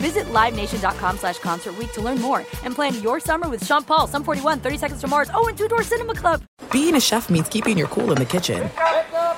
Visit 0.00 0.24
LiveNation.com 0.32 1.18
slash 1.18 1.38
Concert 1.38 1.76
Week 1.76 1.92
to 1.92 2.00
learn 2.00 2.20
more 2.20 2.38
and 2.64 2.74
plan 2.74 3.00
your 3.02 3.20
summer 3.20 3.48
with 3.48 3.64
Sean 3.64 3.84
Paul, 3.84 4.06
Sum 4.06 4.24
41, 4.24 4.60
30 4.60 4.78
Seconds 4.78 5.00
to 5.02 5.08
Mars, 5.08 5.30
oh, 5.34 5.46
and 5.48 5.56
Two 5.58 5.68
Door 5.68 5.82
Cinema 5.82 6.14
Club. 6.14 6.42
Being 6.72 6.94
a 6.96 7.00
chef 7.00 7.28
means 7.28 7.48
keeping 7.48 7.76
your 7.76 7.88
cool 7.88 8.10
in 8.12 8.18
the 8.18 8.24
kitchen. 8.24 8.70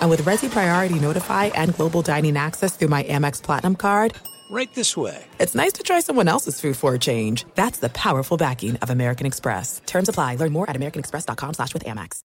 And 0.00 0.10
with 0.10 0.22
Resy 0.22 0.50
Priority 0.50 0.98
Notify 0.98 1.46
and 1.46 1.74
Global 1.74 2.02
Dining 2.02 2.36
Access 2.36 2.76
through 2.76 2.88
my 2.88 3.02
Amex 3.04 3.42
Platinum 3.42 3.74
card, 3.76 4.14
Right 4.50 4.72
this 4.74 4.96
way. 4.98 5.24
it's 5.40 5.54
nice 5.54 5.72
to 5.74 5.82
try 5.82 6.00
someone 6.00 6.28
else's 6.28 6.60
food 6.60 6.76
for 6.76 6.94
a 6.94 6.98
change. 6.98 7.46
That's 7.54 7.78
the 7.78 7.88
powerful 7.88 8.36
backing 8.36 8.76
of 8.76 8.90
American 8.90 9.26
Express. 9.26 9.80
Terms 9.86 10.10
apply. 10.10 10.36
Learn 10.36 10.52
more 10.52 10.68
at 10.68 10.76
americanexpress.com 10.76 11.54
slash 11.54 11.72
with 11.72 11.84
Amex. 11.84 12.20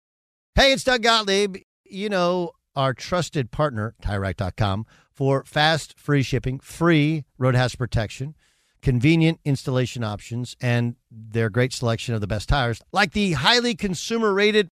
Hey, 0.55 0.73
it's 0.73 0.83
Doug 0.83 1.03
Gottlieb. 1.03 1.57
You 1.85 2.09
know, 2.09 2.51
our 2.75 2.93
trusted 2.93 3.49
partner, 3.51 3.95
TireRack.com, 4.03 4.85
for 5.17 5.43
fast, 5.45 5.99
free 5.99 6.21
shipping, 6.21 6.59
free 6.59 7.25
roadhouse 7.39 7.73
protection, 7.73 8.35
convenient 8.83 9.39
installation 9.43 10.03
options, 10.03 10.55
and 10.61 10.95
their 11.09 11.49
great 11.49 11.73
selection 11.73 12.13
of 12.13 12.21
the 12.21 12.27
best 12.27 12.47
tires, 12.47 12.83
like 12.93 13.13
the 13.13 13.33
highly 13.33 13.73
consumer 13.73 14.31
rated 14.31 14.69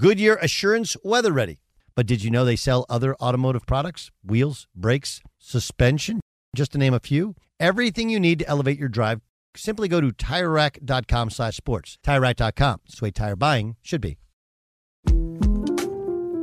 Goodyear 0.00 0.36
Assurance 0.36 0.96
Weather 1.02 1.32
Ready. 1.32 1.58
But 1.96 2.06
did 2.06 2.22
you 2.22 2.30
know 2.30 2.44
they 2.44 2.54
sell 2.54 2.86
other 2.88 3.16
automotive 3.16 3.66
products? 3.66 4.12
Wheels, 4.24 4.68
brakes, 4.72 5.20
suspension, 5.40 6.20
just 6.54 6.70
to 6.72 6.78
name 6.78 6.94
a 6.94 7.00
few. 7.00 7.34
Everything 7.58 8.08
you 8.08 8.20
need 8.20 8.38
to 8.38 8.48
elevate 8.48 8.78
your 8.78 8.88
drive. 8.88 9.20
Simply 9.56 9.88
go 9.88 10.00
to 10.00 10.12
TireRack.com 10.12 11.30
slash 11.30 11.56
sports. 11.56 11.98
TireRack.com. 12.06 12.82
It's 12.86 13.00
the 13.00 13.06
way 13.06 13.10
tire 13.10 13.34
buying 13.34 13.74
should 13.82 14.00
be. 14.00 14.18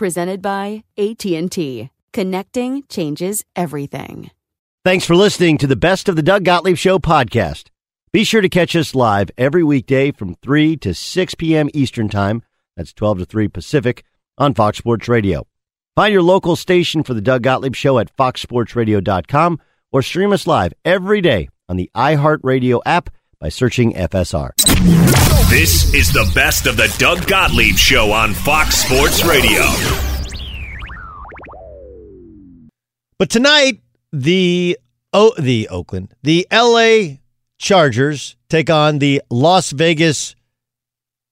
Presented 0.00 0.40
by 0.40 0.82
AT&T. 0.96 1.90
Connecting 2.14 2.84
changes 2.88 3.44
everything. 3.54 4.30
Thanks 4.82 5.04
for 5.04 5.14
listening 5.14 5.58
to 5.58 5.66
the 5.66 5.76
Best 5.76 6.08
of 6.08 6.16
the 6.16 6.22
Doug 6.22 6.42
Gottlieb 6.42 6.78
Show 6.78 6.98
podcast. 6.98 7.66
Be 8.10 8.24
sure 8.24 8.40
to 8.40 8.48
catch 8.48 8.74
us 8.74 8.94
live 8.94 9.30
every 9.36 9.62
weekday 9.62 10.10
from 10.10 10.36
3 10.36 10.78
to 10.78 10.94
6 10.94 11.34
p.m. 11.34 11.68
Eastern 11.74 12.08
Time. 12.08 12.42
That's 12.78 12.94
12 12.94 13.18
to 13.18 13.24
3 13.26 13.48
Pacific 13.48 14.02
on 14.38 14.54
Fox 14.54 14.78
Sports 14.78 15.06
Radio. 15.06 15.46
Find 15.94 16.14
your 16.14 16.22
local 16.22 16.56
station 16.56 17.02
for 17.02 17.12
the 17.12 17.20
Doug 17.20 17.42
Gottlieb 17.42 17.74
Show 17.74 17.98
at 17.98 18.16
foxsportsradio.com 18.16 19.60
or 19.92 20.00
stream 20.00 20.32
us 20.32 20.46
live 20.46 20.72
every 20.82 21.20
day 21.20 21.50
on 21.68 21.76
the 21.76 21.90
iHeartRadio 21.94 22.80
app 22.86 23.10
by 23.38 23.50
searching 23.50 23.92
FSR. 23.92 25.39
This 25.50 25.92
is 25.94 26.12
the 26.12 26.30
best 26.32 26.68
of 26.68 26.76
the 26.76 26.94
Doug 26.96 27.26
Gottlieb 27.26 27.74
Show 27.74 28.12
on 28.12 28.34
Fox 28.34 28.76
Sports 28.76 29.24
Radio. 29.24 29.62
But 33.18 33.30
tonight, 33.30 33.80
the 34.12 34.78
oh, 35.12 35.34
the 35.36 35.68
Oakland, 35.68 36.14
the 36.22 36.46
LA 36.52 37.16
Chargers 37.58 38.36
take 38.48 38.70
on 38.70 39.00
the 39.00 39.22
Las 39.28 39.72
Vegas 39.72 40.36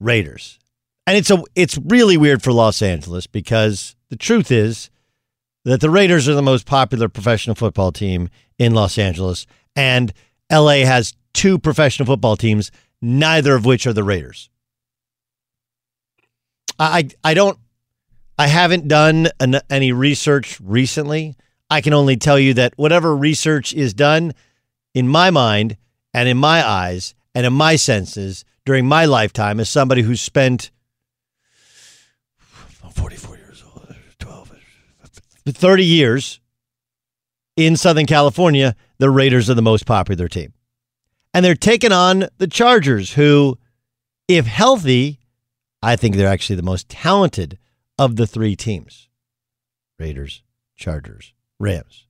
Raiders. 0.00 0.58
And 1.06 1.16
it's 1.16 1.30
a 1.30 1.40
it's 1.54 1.78
really 1.78 2.16
weird 2.16 2.42
for 2.42 2.52
Los 2.52 2.82
Angeles 2.82 3.28
because 3.28 3.94
the 4.10 4.16
truth 4.16 4.50
is 4.50 4.90
that 5.64 5.80
the 5.80 5.90
Raiders 5.90 6.28
are 6.28 6.34
the 6.34 6.42
most 6.42 6.66
popular 6.66 7.08
professional 7.08 7.54
football 7.54 7.92
team 7.92 8.30
in 8.58 8.74
Los 8.74 8.98
Angeles 8.98 9.46
and 9.76 10.12
LA 10.50 10.78
has 10.84 11.14
two 11.34 11.56
professional 11.56 12.06
football 12.06 12.36
teams, 12.36 12.72
neither 13.00 13.54
of 13.54 13.64
which 13.64 13.86
are 13.86 13.92
the 13.92 14.04
Raiders. 14.04 14.50
I 16.78 17.08
I 17.24 17.34
don't 17.34 17.58
I 18.38 18.46
haven't 18.46 18.88
done 18.88 19.28
an, 19.40 19.60
any 19.68 19.92
research 19.92 20.60
recently. 20.60 21.36
I 21.70 21.80
can 21.80 21.92
only 21.92 22.16
tell 22.16 22.38
you 22.38 22.54
that 22.54 22.74
whatever 22.76 23.14
research 23.16 23.74
is 23.74 23.92
done 23.92 24.32
in 24.94 25.08
my 25.08 25.30
mind 25.30 25.76
and 26.14 26.28
in 26.28 26.36
my 26.36 26.66
eyes 26.66 27.14
and 27.34 27.44
in 27.44 27.52
my 27.52 27.76
senses 27.76 28.44
during 28.64 28.86
my 28.86 29.04
lifetime 29.04 29.60
as 29.60 29.68
somebody 29.68 30.02
who's 30.02 30.20
spent 30.20 30.70
44 32.92 33.36
years 33.36 33.62
old, 33.74 33.94
12, 34.18 34.52
30 35.46 35.84
years 35.84 36.40
in 37.56 37.76
Southern 37.76 38.06
California, 38.06 38.76
the 38.98 39.10
Raiders 39.10 39.50
are 39.50 39.54
the 39.54 39.62
most 39.62 39.84
popular 39.84 40.28
team. 40.28 40.52
And 41.38 41.44
they're 41.44 41.54
taking 41.54 41.92
on 41.92 42.26
the 42.38 42.48
Chargers, 42.48 43.12
who, 43.12 43.58
if 44.26 44.44
healthy, 44.46 45.20
I 45.80 45.94
think 45.94 46.16
they're 46.16 46.26
actually 46.26 46.56
the 46.56 46.64
most 46.64 46.88
talented 46.88 47.58
of 47.96 48.16
the 48.16 48.26
three 48.26 48.56
teams 48.56 49.08
Raiders, 50.00 50.42
Chargers, 50.74 51.32
Rams. 51.60 52.08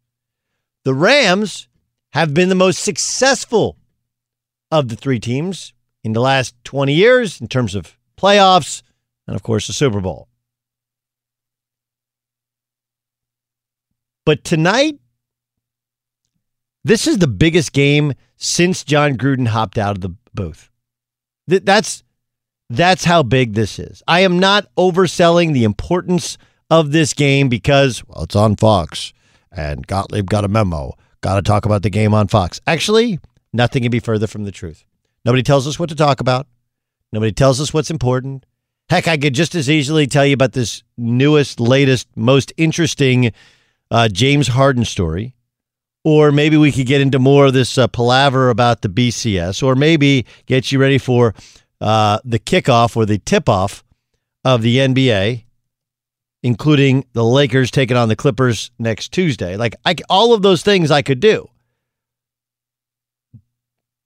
The 0.84 0.94
Rams 0.94 1.69
have 2.12 2.33
been 2.33 2.49
the 2.49 2.55
most 2.55 2.78
successful 2.83 3.77
of 4.71 4.89
the 4.89 4.97
three 4.97 5.21
teams 5.21 5.75
in 6.03 6.15
the 6.15 6.22
last 6.22 6.55
20 6.65 6.95
years 6.95 7.39
in 7.39 7.49
terms 7.49 7.75
of 7.75 7.99
playoffs 8.16 8.81
and, 9.27 9.37
of 9.37 9.43
course, 9.43 9.66
the 9.66 9.75
Super 9.75 10.00
Bowl. 10.00 10.27
But 14.25 14.43
tonight, 14.43 14.99
this 16.84 17.06
is 17.06 17.19
the 17.19 17.27
biggest 17.27 17.72
game 17.72 18.15
since 18.37 18.84
Jon 18.84 19.16
Gruden 19.16 19.49
hopped 19.49 19.78
out 19.78 19.97
of 19.97 20.00
the 20.00 20.15
booth. 20.34 20.71
Th- 21.49 21.62
That's 21.65 22.03
that's 22.71 23.05
how 23.05 23.22
big 23.22 23.55
this 23.55 23.78
is. 23.78 24.03
I 24.06 24.21
am 24.21 24.39
not 24.39 24.66
overselling 24.77 25.55
the 25.55 25.65
importance 25.65 26.37
of 26.71 26.92
this 26.92 27.15
game 27.15 27.48
because 27.48 28.07
well, 28.07 28.25
it's 28.25 28.36
on 28.36 28.57
Fox 28.57 29.13
and 29.51 29.86
Gottlieb 29.86 30.28
got 30.28 30.45
a 30.45 30.48
memo. 30.48 30.92
Got 31.21 31.36
to 31.36 31.42
talk 31.42 31.65
about 31.65 31.83
the 31.83 31.91
game 31.91 32.15
on 32.15 32.28
Fox. 32.28 32.60
Actually, 32.66 33.19
nothing 33.53 33.83
can 33.83 33.91
be 33.91 34.01
further 34.01 34.27
from 34.27 34.45
the 34.45 34.53
truth. 34.53 34.84
Nobody 35.24 35.42
tells 35.42 35.66
us 35.66 35.78
what 35.78 35.89
to 35.89 35.97
talk 35.97 36.21
about. 36.21 36.47
Nobody 37.13 37.33
tells 37.33 37.60
us 37.60 37.72
what's 37.72 37.91
important. 37.91 38.45
Heck, 38.91 39.09
I 39.09 39.16
could 39.16 39.34
just 39.34 39.54
as 39.54 39.69
easily 39.69 40.07
tell 40.07 40.24
you 40.24 40.34
about 40.34 40.53
this 40.53 40.83
newest, 40.97 41.59
latest, 41.59 42.07
most 42.16 42.53
interesting 42.57 43.33
uh, 43.91 44.09
James 44.09 44.48
Harden 44.48 44.84
story. 44.84 45.34
Or 46.09 46.33
maybe 46.33 46.57
we 46.57 46.72
could 46.72 46.87
get 46.87 47.03
into 47.03 47.19
more 47.19 47.45
of 47.45 47.53
this 47.53 47.77
uh, 47.77 47.87
palaver 47.87 48.49
about 48.49 48.81
the 48.81 48.89
BCS, 48.89 49.63
or 49.63 49.75
maybe 49.75 50.25
get 50.47 50.72
you 50.72 50.78
ready 50.78 50.97
for 50.97 51.34
uh, 51.83 52.19
the 52.25 52.39
kickoff 52.39 52.97
or 52.97 53.05
the 53.05 53.19
tip 53.19 53.47
off 53.47 53.84
of 54.43 54.63
the 54.63 54.78
NBA, 54.78 55.45
including 56.43 57.05
the 57.13 57.22
Lakers 57.27 57.71
taking 57.71 57.99
on 57.99 58.09
the 58.09 58.16
Clippers 58.16 58.71
next 58.78 59.13
Tuesday. 59.13 59.59
Like 59.59 59.77
I, 59.84 59.97
all 60.09 60.33
of 60.33 60.41
those 60.41 60.63
things 60.63 60.91
I 60.91 61.03
could 61.03 61.21
do. 61.21 61.51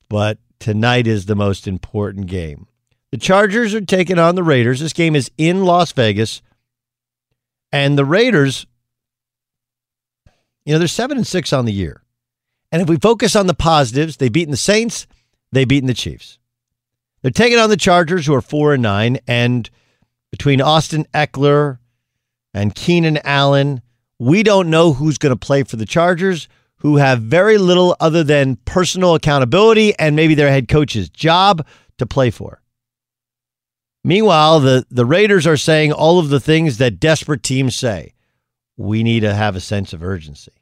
But 0.08 0.38
tonight 0.58 1.06
is 1.06 1.26
the 1.26 1.36
most 1.36 1.68
important 1.68 2.26
game. 2.26 2.66
The 3.12 3.16
Chargers 3.16 3.76
are 3.76 3.80
taking 3.80 4.18
on 4.18 4.34
the 4.34 4.42
Raiders. 4.42 4.80
This 4.80 4.92
game 4.92 5.14
is 5.14 5.30
in 5.38 5.64
Las 5.64 5.92
Vegas 5.92 6.42
And 7.70 7.96
the 7.96 8.04
Raiders, 8.04 8.66
you 10.64 10.72
know, 10.72 10.78
they're 10.78 10.88
seven 10.88 11.16
and 11.16 11.26
six 11.26 11.52
on 11.52 11.64
the 11.64 11.72
year. 11.72 12.02
And 12.70 12.80
if 12.80 12.88
we 12.88 12.96
focus 12.96 13.36
on 13.36 13.46
the 13.46 13.54
positives, 13.54 14.16
they've 14.16 14.32
beaten 14.32 14.50
the 14.50 14.56
Saints, 14.56 15.06
they've 15.50 15.68
beaten 15.68 15.86
the 15.86 15.94
Chiefs. 15.94 16.38
They're 17.20 17.30
taking 17.30 17.58
on 17.58 17.70
the 17.70 17.76
Chargers, 17.76 18.26
who 18.26 18.34
are 18.34 18.40
four 18.40 18.74
and 18.74 18.82
nine, 18.82 19.18
and 19.26 19.68
between 20.30 20.60
Austin 20.60 21.06
Ekeler 21.14 21.78
and 22.54 22.74
Keenan 22.74 23.18
Allen, 23.24 23.82
we 24.18 24.42
don't 24.42 24.70
know 24.70 24.92
who's 24.92 25.18
going 25.18 25.32
to 25.32 25.36
play 25.36 25.62
for 25.62 25.76
the 25.76 25.86
Chargers, 25.86 26.48
who 26.78 26.96
have 26.96 27.20
very 27.20 27.58
little 27.58 27.96
other 28.00 28.24
than 28.24 28.56
personal 28.64 29.14
accountability 29.14 29.96
and 29.98 30.16
maybe 30.16 30.34
their 30.34 30.50
head 30.50 30.68
coach's 30.68 31.08
job 31.08 31.64
to 31.98 32.06
play 32.06 32.30
for. 32.30 32.60
Meanwhile, 34.04 34.60
the, 34.60 34.84
the 34.90 35.06
Raiders 35.06 35.46
are 35.46 35.56
saying 35.56 35.92
all 35.92 36.18
of 36.18 36.28
the 36.28 36.40
things 36.40 36.78
that 36.78 36.98
desperate 36.98 37.42
teams 37.42 37.76
say. 37.76 38.14
We 38.82 39.02
need 39.02 39.20
to 39.20 39.32
have 39.32 39.54
a 39.54 39.60
sense 39.60 39.92
of 39.92 40.02
urgency. 40.02 40.52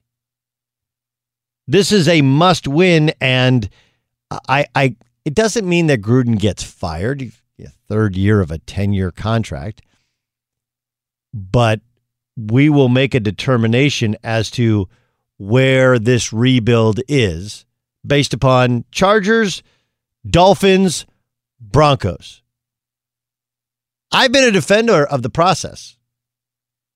This 1.66 1.90
is 1.90 2.08
a 2.08 2.20
must 2.22 2.68
win, 2.68 3.12
and 3.20 3.68
I, 4.48 4.66
I 4.74 4.96
it 5.24 5.34
doesn't 5.34 5.68
mean 5.68 5.86
that 5.86 6.02
Gruden 6.02 6.38
gets 6.38 6.62
fired. 6.62 7.32
Third 7.88 8.14
year 8.14 8.40
of 8.40 8.52
a 8.52 8.58
10 8.58 8.92
year 8.92 9.10
contract. 9.10 9.82
But 11.34 11.80
we 12.36 12.70
will 12.70 12.88
make 12.88 13.14
a 13.14 13.20
determination 13.20 14.16
as 14.22 14.48
to 14.52 14.88
where 15.38 15.98
this 15.98 16.32
rebuild 16.32 17.00
is 17.08 17.66
based 18.06 18.32
upon 18.32 18.84
Chargers, 18.92 19.64
Dolphins, 20.24 21.04
Broncos. 21.60 22.42
I've 24.12 24.30
been 24.30 24.48
a 24.48 24.52
defender 24.52 25.04
of 25.04 25.22
the 25.22 25.30
process. 25.30 25.96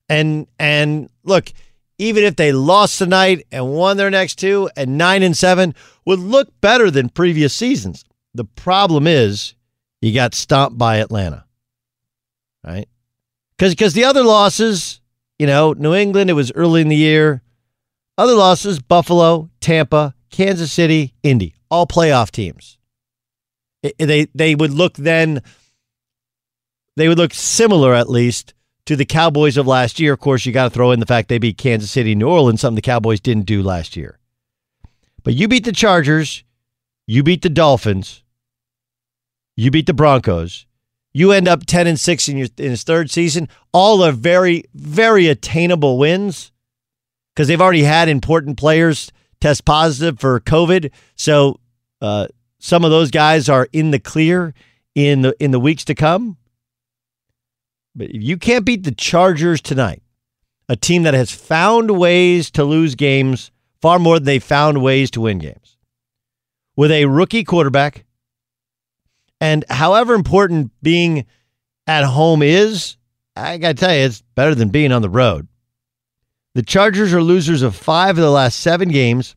And 0.09 0.47
and 0.59 1.09
look, 1.23 1.51
even 1.97 2.23
if 2.23 2.35
they 2.35 2.51
lost 2.51 2.97
tonight 2.97 3.45
and 3.51 3.71
won 3.73 3.97
their 3.97 4.09
next 4.09 4.35
two 4.35 4.69
and 4.75 4.97
9 4.97 5.23
and 5.23 5.35
7 5.35 5.73
would 6.05 6.19
look 6.19 6.49
better 6.61 6.91
than 6.91 7.09
previous 7.09 7.53
seasons. 7.53 8.03
The 8.33 8.45
problem 8.45 9.07
is 9.07 9.55
you 10.01 10.13
got 10.13 10.33
stomped 10.33 10.77
by 10.77 10.97
Atlanta. 10.97 11.45
Right? 12.63 12.87
Cuz 13.57 13.75
cuz 13.75 13.93
the 13.93 14.03
other 14.03 14.23
losses, 14.23 14.99
you 15.39 15.47
know, 15.47 15.73
New 15.73 15.93
England 15.93 16.29
it 16.29 16.33
was 16.33 16.51
early 16.53 16.81
in 16.81 16.89
the 16.89 16.95
year. 16.95 17.41
Other 18.17 18.33
losses, 18.33 18.79
Buffalo, 18.79 19.49
Tampa, 19.59 20.15
Kansas 20.29 20.71
City, 20.71 21.13
Indy, 21.23 21.53
all 21.69 21.85
playoff 21.85 22.31
teams. 22.31 22.77
It, 23.83 23.97
they 23.97 24.27
they 24.33 24.55
would 24.55 24.71
look 24.71 24.95
then 24.95 25.41
they 26.95 27.07
would 27.07 27.17
look 27.17 27.33
similar 27.33 27.93
at 27.93 28.09
least 28.09 28.53
to 28.85 28.95
the 28.95 29.05
Cowboys 29.05 29.57
of 29.57 29.67
last 29.67 29.99
year. 29.99 30.13
Of 30.13 30.19
course, 30.19 30.45
you 30.45 30.51
got 30.53 30.65
to 30.65 30.69
throw 30.69 30.91
in 30.91 30.99
the 30.99 31.05
fact 31.05 31.29
they 31.29 31.37
beat 31.37 31.57
Kansas 31.57 31.91
City, 31.91 32.15
New 32.15 32.29
Orleans, 32.29 32.61
something 32.61 32.75
the 32.75 32.81
Cowboys 32.81 33.19
didn't 33.19 33.45
do 33.45 33.63
last 33.63 33.95
year. 33.95 34.19
But 35.23 35.33
you 35.33 35.47
beat 35.47 35.65
the 35.65 35.71
Chargers, 35.71 36.43
you 37.07 37.23
beat 37.23 37.41
the 37.41 37.49
Dolphins, 37.49 38.23
you 39.55 39.71
beat 39.71 39.87
the 39.87 39.93
Broncos. 39.93 40.65
You 41.13 41.31
end 41.31 41.47
up 41.47 41.65
10 41.65 41.87
and 41.87 41.99
6 41.99 42.27
in 42.27 42.37
your 42.37 42.49
in 42.57 42.71
his 42.71 42.83
third 42.83 43.09
season. 43.09 43.47
All 43.71 44.03
are 44.03 44.11
very 44.11 44.65
very 44.73 45.27
attainable 45.27 45.97
wins 45.97 46.51
because 47.33 47.47
they've 47.47 47.61
already 47.61 47.83
had 47.83 48.09
important 48.09 48.57
players 48.57 49.13
test 49.39 49.63
positive 49.63 50.19
for 50.19 50.39
COVID. 50.41 50.91
So, 51.15 51.59
uh, 52.01 52.27
some 52.59 52.83
of 52.83 52.91
those 52.91 53.11
guys 53.11 53.47
are 53.47 53.67
in 53.71 53.91
the 53.91 53.99
clear 53.99 54.53
in 54.93 55.21
the 55.21 55.35
in 55.39 55.51
the 55.51 55.59
weeks 55.59 55.85
to 55.85 55.95
come. 55.95 56.37
But 57.95 58.09
if 58.09 58.21
you 58.21 58.37
can't 58.37 58.65
beat 58.65 58.83
the 58.83 58.91
Chargers 58.91 59.61
tonight, 59.61 60.01
a 60.67 60.75
team 60.75 61.03
that 61.03 61.13
has 61.13 61.31
found 61.31 61.91
ways 61.91 62.51
to 62.51 62.63
lose 62.63 62.95
games 62.95 63.51
far 63.81 63.99
more 63.99 64.17
than 64.17 64.25
they 64.25 64.39
found 64.39 64.81
ways 64.81 65.11
to 65.11 65.21
win 65.21 65.39
games, 65.39 65.77
with 66.75 66.91
a 66.91 67.05
rookie 67.05 67.43
quarterback, 67.43 68.05
and 69.39 69.63
however 69.69 70.13
important 70.13 70.71
being 70.81 71.25
at 71.87 72.03
home 72.03 72.41
is, 72.41 72.97
I 73.35 73.57
got 73.57 73.69
to 73.69 73.73
tell 73.75 73.95
you, 73.95 74.01
it's 74.01 74.21
better 74.33 74.55
than 74.55 74.69
being 74.69 74.91
on 74.91 75.01
the 75.01 75.09
road. 75.09 75.47
The 76.55 76.63
Chargers 76.63 77.13
are 77.13 77.21
losers 77.21 77.61
of 77.61 77.75
five 77.75 78.17
of 78.17 78.23
the 78.23 78.31
last 78.31 78.59
seven 78.59 78.89
games. 78.89 79.35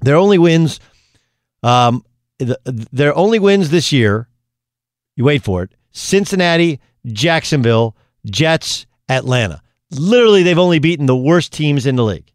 Their 0.00 0.16
only 0.16 0.38
wins, 0.38 0.80
um, 1.62 2.04
their 2.38 3.16
only 3.16 3.38
wins 3.38 3.70
this 3.70 3.90
year, 3.90 4.28
you 5.16 5.24
wait 5.24 5.42
for 5.42 5.62
it, 5.62 5.72
Cincinnati, 5.92 6.78
Jacksonville, 7.06 7.96
Jets, 8.24 8.86
Atlanta. 9.08 9.62
Literally, 9.90 10.42
they've 10.42 10.58
only 10.58 10.78
beaten 10.78 11.06
the 11.06 11.16
worst 11.16 11.52
teams 11.52 11.86
in 11.86 11.96
the 11.96 12.04
league. 12.04 12.32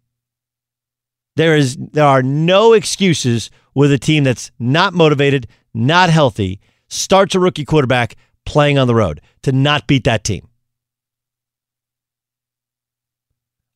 There 1.36 1.56
is 1.56 1.78
there 1.78 2.06
are 2.06 2.24
no 2.24 2.74
excuses 2.74 3.50
with 3.74 3.92
a 3.92 3.98
team 3.98 4.24
that's 4.24 4.52
not 4.60 4.94
motivated, 4.94 5.48
not 5.74 6.10
healthy, 6.10 6.60
starts 6.88 7.36
a 7.36 7.40
rookie 7.40 7.66
quarterback 7.66 8.16
playing 8.46 8.78
on 8.78 8.88
the 8.88 8.96
road 8.96 9.22
to 9.44 9.52
not 9.52 9.88
beat 9.88 10.04
that 10.04 10.24
team. 10.24 10.48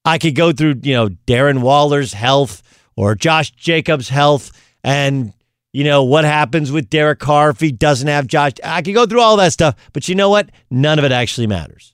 I 0.03 0.19
could 0.19 0.36
go 0.36 0.51
through, 0.51 0.75
you 0.83 0.94
know, 0.94 1.09
Darren 1.09 1.62
Waller's 1.62 2.13
health 2.13 2.62
or 2.95 3.15
Josh 3.15 3.51
Jacobs' 3.51 4.09
health 4.09 4.51
and 4.83 5.33
you 5.75 5.83
know, 5.83 6.06
what 6.06 6.24
happens 6.24 6.72
with 6.72 6.89
Derek 6.89 7.19
Carr 7.19 7.50
if 7.50 7.60
he 7.60 7.69
doesn't 7.69 8.07
have 8.07 8.27
Josh? 8.27 8.54
I 8.63 8.81
could 8.81 8.94
go 8.94 9.06
through 9.06 9.19
all 9.19 9.36
that 9.36 9.51
stuff, 9.51 9.75
but 9.92 10.07
you 10.07 10.16
know 10.16 10.30
what? 10.30 10.50
None 10.72 11.00
of 11.00 11.04
it 11.04 11.12
actually 11.12 11.48
matters. 11.48 11.94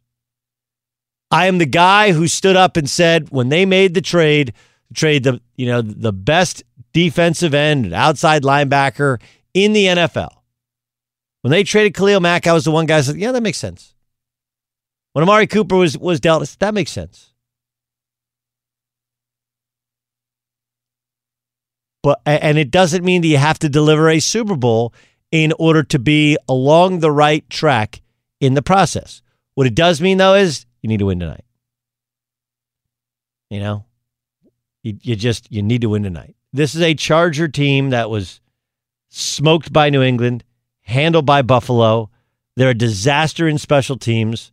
I 1.32 1.48
am 1.48 1.58
the 1.58 1.66
guy 1.66 2.12
who 2.12 2.28
stood 2.28 2.56
up 2.56 2.78
and 2.78 2.88
said 2.88 3.32
when 3.32 3.50
they 3.50 3.66
made 3.66 3.96
the 3.96 4.02
trade, 4.02 4.54
trade 4.94 5.24
the, 5.24 5.42
you 5.56 5.66
know, 5.66 5.82
the 5.82 6.14
best 6.14 6.64
defensive 6.94 7.56
end, 7.56 7.92
outside 7.92 8.44
linebacker 8.44 9.20
in 9.56 9.74
the 9.74 9.86
NFL. 9.86 10.30
When 11.42 11.50
they 11.50 11.64
traded 11.64 11.96
Khalil 11.96 12.20
Mack, 12.20 12.46
I 12.46 12.54
was 12.54 12.66
the 12.66 12.72
one 12.72 12.86
guy 12.86 12.98
who 12.98 13.04
said, 13.04 13.16
yeah, 13.16 13.32
that 13.32 13.42
makes 13.42 13.58
sense. 13.58 13.96
When 15.14 15.24
Amari 15.24 15.48
Cooper 15.48 15.76
was 15.76 15.98
was 15.98 16.20
dealt, 16.20 16.56
that 16.60 16.76
makes 16.76 16.92
sense. 16.92 17.31
But 22.04 22.22
and 22.26 22.58
it 22.58 22.72
doesn't 22.72 23.04
mean 23.04 23.22
that 23.22 23.28
you 23.28 23.38
have 23.38 23.60
to 23.60 23.70
deliver 23.70 24.10
a 24.10 24.20
Super 24.20 24.56
Bowl 24.56 24.94
in 25.32 25.54
order 25.60 25.84
to 25.84 26.00
be 26.00 26.38
along 26.50 27.00
the 27.00 27.12
right 27.12 27.48
track 27.50 28.02
in 28.40 28.56
the 28.56 28.62
process. 28.62 29.22
What 29.54 29.68
it 29.68 29.76
does 29.76 30.02
mean 30.02 30.18
though 30.18 30.34
is 30.34 30.66
you 30.82 30.90
need 30.90 31.00
to 31.00 31.06
win 31.06 31.20
tonight. 31.20 31.46
You 33.50 33.60
know, 33.60 33.86
you, 34.82 34.98
you 35.02 35.16
just 35.16 35.52
you 35.52 35.62
need 35.62 35.82
to 35.82 35.90
win 35.90 36.04
tonight. 36.04 36.36
This 36.54 36.74
is 36.74 36.82
a 36.82 36.96
Charger 36.96 37.48
team 37.48 37.92
that 37.92 38.10
was 38.10 38.42
smoked 39.10 39.72
by 39.72 39.90
New 39.90 40.02
England, 40.02 40.44
handled 40.82 41.26
by 41.26 41.42
Buffalo. 41.42 42.10
They're 42.56 42.72
a 42.72 42.76
disaster 42.76 43.48
in 43.48 43.58
special 43.58 43.98
teams. 43.98 44.52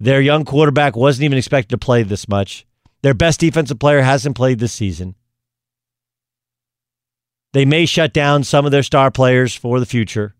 Their 0.00 0.20
young 0.20 0.44
quarterback 0.44 0.96
wasn't 0.96 1.24
even 1.24 1.38
expected 1.38 1.70
to 1.70 1.78
play 1.78 2.02
this 2.02 2.28
much. 2.28 2.66
Their 3.02 3.14
best 3.14 3.40
defensive 3.40 3.78
player 3.78 4.02
hasn't 4.02 4.36
played 4.36 4.58
this 4.58 4.72
season. 4.72 5.14
They 7.52 7.64
may 7.64 7.86
shut 7.86 8.12
down 8.12 8.44
some 8.44 8.64
of 8.64 8.72
their 8.72 8.82
star 8.82 9.10
players 9.10 9.54
for 9.54 9.78
the 9.78 9.86
future. 9.86 10.34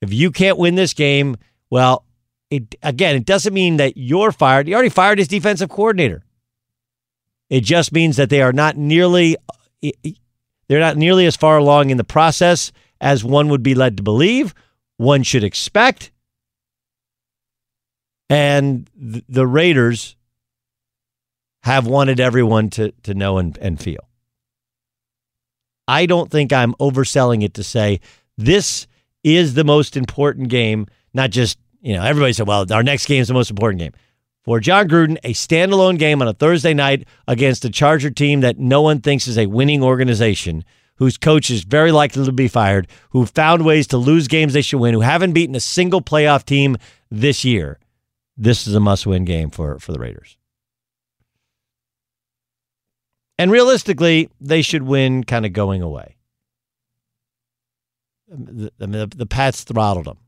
If 0.00 0.12
you 0.12 0.30
can't 0.30 0.58
win 0.58 0.74
this 0.74 0.94
game, 0.94 1.36
well, 1.70 2.04
it 2.50 2.76
again, 2.82 3.16
it 3.16 3.24
doesn't 3.24 3.54
mean 3.54 3.78
that 3.78 3.96
you're 3.96 4.30
fired. 4.30 4.68
He 4.68 4.74
already 4.74 4.88
fired 4.88 5.18
his 5.18 5.28
defensive 5.28 5.68
coordinator. 5.68 6.24
It 7.50 7.62
just 7.62 7.92
means 7.92 8.16
that 8.16 8.30
they 8.30 8.42
are 8.42 8.52
not 8.52 8.76
nearly 8.76 9.36
they're 10.68 10.80
not 10.80 10.96
nearly 10.96 11.26
as 11.26 11.36
far 11.36 11.58
along 11.58 11.90
in 11.90 11.96
the 11.96 12.04
process 12.04 12.72
as 13.00 13.24
one 13.24 13.48
would 13.48 13.62
be 13.62 13.74
led 13.74 13.96
to 13.96 14.02
believe, 14.02 14.54
one 14.96 15.22
should 15.22 15.44
expect. 15.44 16.10
And 18.28 18.90
the 18.96 19.46
Raiders 19.46 20.16
have 21.62 21.86
wanted 21.86 22.20
everyone 22.20 22.70
to 22.70 22.92
to 23.02 23.14
know 23.14 23.38
and, 23.38 23.56
and 23.58 23.80
feel. 23.80 24.08
I 25.88 26.06
don't 26.06 26.30
think 26.30 26.52
I'm 26.52 26.74
overselling 26.74 27.42
it 27.42 27.54
to 27.54 27.62
say 27.62 28.00
this 28.36 28.86
is 29.22 29.54
the 29.54 29.64
most 29.64 29.96
important 29.96 30.48
game, 30.48 30.86
not 31.14 31.30
just, 31.30 31.58
you 31.80 31.94
know, 31.94 32.02
everybody 32.02 32.32
said, 32.32 32.46
well, 32.46 32.64
our 32.72 32.82
next 32.82 33.06
game 33.06 33.20
is 33.20 33.28
the 33.28 33.34
most 33.34 33.50
important 33.50 33.80
game. 33.80 33.92
For 34.44 34.60
Jon 34.60 34.88
Gruden, 34.88 35.18
a 35.24 35.32
standalone 35.32 35.98
game 35.98 36.22
on 36.22 36.28
a 36.28 36.32
Thursday 36.32 36.72
night 36.72 37.06
against 37.26 37.64
a 37.64 37.70
Charger 37.70 38.10
team 38.10 38.40
that 38.42 38.58
no 38.58 38.80
one 38.82 39.00
thinks 39.00 39.26
is 39.26 39.38
a 39.38 39.46
winning 39.46 39.82
organization, 39.82 40.64
whose 40.96 41.18
coach 41.18 41.50
is 41.50 41.64
very 41.64 41.92
likely 41.92 42.24
to 42.24 42.32
be 42.32 42.48
fired, 42.48 42.86
who 43.10 43.26
found 43.26 43.64
ways 43.64 43.88
to 43.88 43.96
lose 43.96 44.28
games 44.28 44.52
they 44.52 44.62
should 44.62 44.78
win, 44.78 44.94
who 44.94 45.00
haven't 45.00 45.32
beaten 45.32 45.56
a 45.56 45.60
single 45.60 46.00
playoff 46.00 46.44
team 46.44 46.76
this 47.10 47.44
year. 47.44 47.78
This 48.36 48.66
is 48.66 48.74
a 48.74 48.80
must 48.80 49.06
win 49.06 49.24
game 49.24 49.50
for, 49.50 49.78
for 49.78 49.92
the 49.92 49.98
Raiders. 49.98 50.36
And 53.38 53.50
realistically, 53.50 54.30
they 54.40 54.62
should 54.62 54.82
win 54.82 55.24
kind 55.24 55.44
of 55.44 55.52
going 55.52 55.82
away. 55.82 56.16
The, 58.28 58.72
the, 58.78 59.06
the 59.14 59.26
Pats 59.26 59.64
throttled 59.64 60.06
them. 60.06 60.18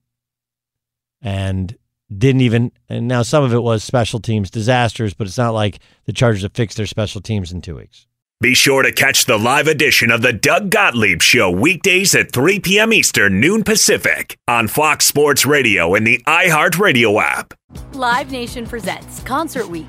And 1.20 1.76
didn't 2.16 2.42
even, 2.42 2.72
and 2.88 3.08
now 3.08 3.22
some 3.22 3.44
of 3.44 3.52
it 3.52 3.62
was 3.62 3.82
special 3.82 4.20
teams 4.20 4.50
disasters, 4.50 5.14
but 5.14 5.26
it's 5.26 5.38
not 5.38 5.50
like 5.50 5.78
the 6.04 6.12
Chargers 6.12 6.42
have 6.42 6.52
fixed 6.52 6.76
their 6.76 6.86
special 6.86 7.20
teams 7.20 7.52
in 7.52 7.60
two 7.60 7.76
weeks. 7.76 8.06
Be 8.40 8.54
sure 8.54 8.84
to 8.84 8.92
catch 8.92 9.24
the 9.24 9.36
live 9.36 9.66
edition 9.66 10.12
of 10.12 10.22
the 10.22 10.32
Doug 10.32 10.70
Gottlieb 10.70 11.20
Show 11.20 11.50
weekdays 11.50 12.14
at 12.14 12.30
3 12.30 12.60
p.m. 12.60 12.92
Eastern, 12.92 13.40
noon 13.40 13.64
Pacific 13.64 14.38
on 14.46 14.68
Fox 14.68 15.06
Sports 15.06 15.44
Radio 15.44 15.96
and 15.96 16.06
the 16.06 16.22
iHeartRadio 16.24 17.20
app. 17.20 17.52
Live 17.94 18.30
Nation 18.30 18.64
presents 18.64 19.20
Concert 19.24 19.68
Week. 19.68 19.88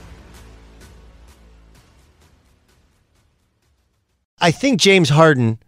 I 4.41 4.49
think 4.49 4.81
James 4.81 5.09
Harden, 5.09 5.59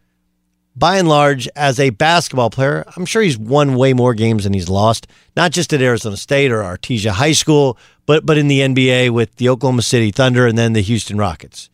by 0.75 0.98
and 0.98 1.08
large, 1.08 1.48
as 1.56 1.80
a 1.80 1.92
basketball 1.92 2.50
player, 2.50 2.84
I'm 2.98 3.06
sure 3.06 3.22
he's 3.22 3.38
won 3.38 3.75
way 3.75 3.94
more 3.94 4.15
games 4.15 4.44
than 4.46 4.53
he's 4.53 4.68
lost, 4.68 5.06
not 5.38 5.51
just 5.51 5.72
at 5.74 5.82
Arizona 5.82 6.18
State 6.18 6.51
or 6.51 6.63
Artesia 6.63 7.12
High 7.12 7.34
School, 7.34 7.77
but 8.08 8.25
but 8.25 8.38
in 8.38 8.48
the 8.48 8.62
NBA 8.62 9.12
with 9.12 9.36
the 9.36 9.50
Oklahoma 9.50 9.84
City 9.84 10.12
Thunder 10.12 10.48
and 10.48 10.58
then 10.58 10.74
the 10.74 10.82
Houston 10.82 11.18
Rockets. 11.18 11.70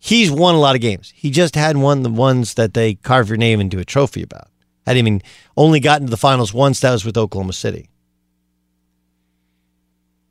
He's 0.00 0.30
won 0.30 0.54
a 0.54 0.58
lot 0.58 0.74
of 0.74 0.80
games. 0.80 1.12
He 1.14 1.30
just 1.30 1.54
hadn't 1.54 1.82
won 1.82 2.02
the 2.02 2.10
ones 2.10 2.54
that 2.54 2.74
they 2.74 2.94
carve 2.94 3.28
your 3.28 3.36
name 3.36 3.60
into 3.60 3.78
a 3.78 3.84
trophy 3.84 4.22
about. 4.22 4.48
Hadn't 4.86 5.06
even 5.06 5.22
only 5.56 5.78
gotten 5.78 6.06
to 6.06 6.10
the 6.10 6.16
finals 6.16 6.52
once. 6.52 6.80
That 6.80 6.90
was 6.90 7.04
with 7.04 7.16
Oklahoma 7.16 7.52
City. 7.52 7.88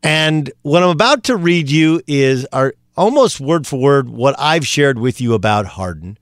And 0.01 0.51
what 0.63 0.81
I'm 0.81 0.89
about 0.89 1.25
to 1.25 1.35
read 1.35 1.69
you 1.69 2.01
is 2.07 2.45
our 2.51 2.73
almost 2.99 3.39
word 3.39 3.65
for 3.65 3.79
word 3.79 4.09
what 4.09 4.35
I've 4.37 4.67
shared 4.67 4.99
with 4.99 5.21
you 5.21 5.33
about 5.33 5.65
Harden. 5.65 6.17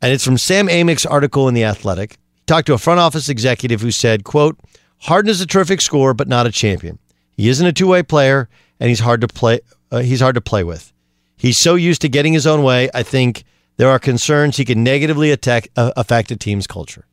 And 0.00 0.12
it's 0.12 0.24
from 0.24 0.38
Sam 0.38 0.68
Amick's 0.68 1.04
article 1.04 1.48
in 1.48 1.54
The 1.54 1.64
Athletic. 1.64 2.12
He 2.12 2.42
talked 2.46 2.68
to 2.68 2.74
a 2.74 2.78
front 2.78 3.00
office 3.00 3.28
executive 3.28 3.80
who 3.80 3.90
said, 3.90 4.22
quote, 4.22 4.56
Harden 4.98 5.30
is 5.30 5.40
a 5.40 5.46
terrific 5.46 5.80
scorer, 5.80 6.14
but 6.14 6.28
not 6.28 6.46
a 6.46 6.52
champion. 6.52 7.00
He 7.36 7.48
isn't 7.48 7.66
a 7.66 7.72
two-way 7.72 8.04
player, 8.04 8.48
and 8.78 8.88
he's 8.88 9.00
hard 9.00 9.20
to 9.22 9.26
play. 9.26 9.60
Uh, 9.90 9.98
he's 9.98 10.20
hard 10.20 10.36
to 10.36 10.40
play 10.40 10.62
with. 10.62 10.92
He's 11.36 11.58
so 11.58 11.74
used 11.74 12.02
to 12.02 12.08
getting 12.08 12.32
his 12.32 12.46
own 12.46 12.62
way. 12.62 12.88
I 12.94 13.02
think 13.02 13.42
there 13.76 13.88
are 13.88 13.98
concerns 13.98 14.56
he 14.56 14.64
can 14.64 14.84
negatively 14.84 15.32
attack, 15.32 15.68
uh, 15.76 15.90
affect 15.96 16.30
a 16.30 16.36
team's 16.36 16.68
culture. 16.68 17.06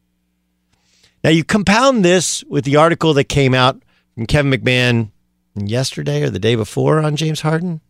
Now 1.24 1.32
you 1.32 1.44
compound 1.44 2.06
this 2.06 2.44
with 2.44 2.66
the 2.66 2.76
article 2.76 3.16
that 3.16 3.24
came 3.24 3.56
out 3.56 3.82
from 4.14 4.28
Kevin 4.28 4.52
McMahon 4.52 5.10
yesterday 5.56 6.22
or 6.22 6.30
the 6.30 6.40
day 6.40 6.54
before 6.54 7.00
on 7.00 7.16
James 7.16 7.42
Harden, 7.42 7.82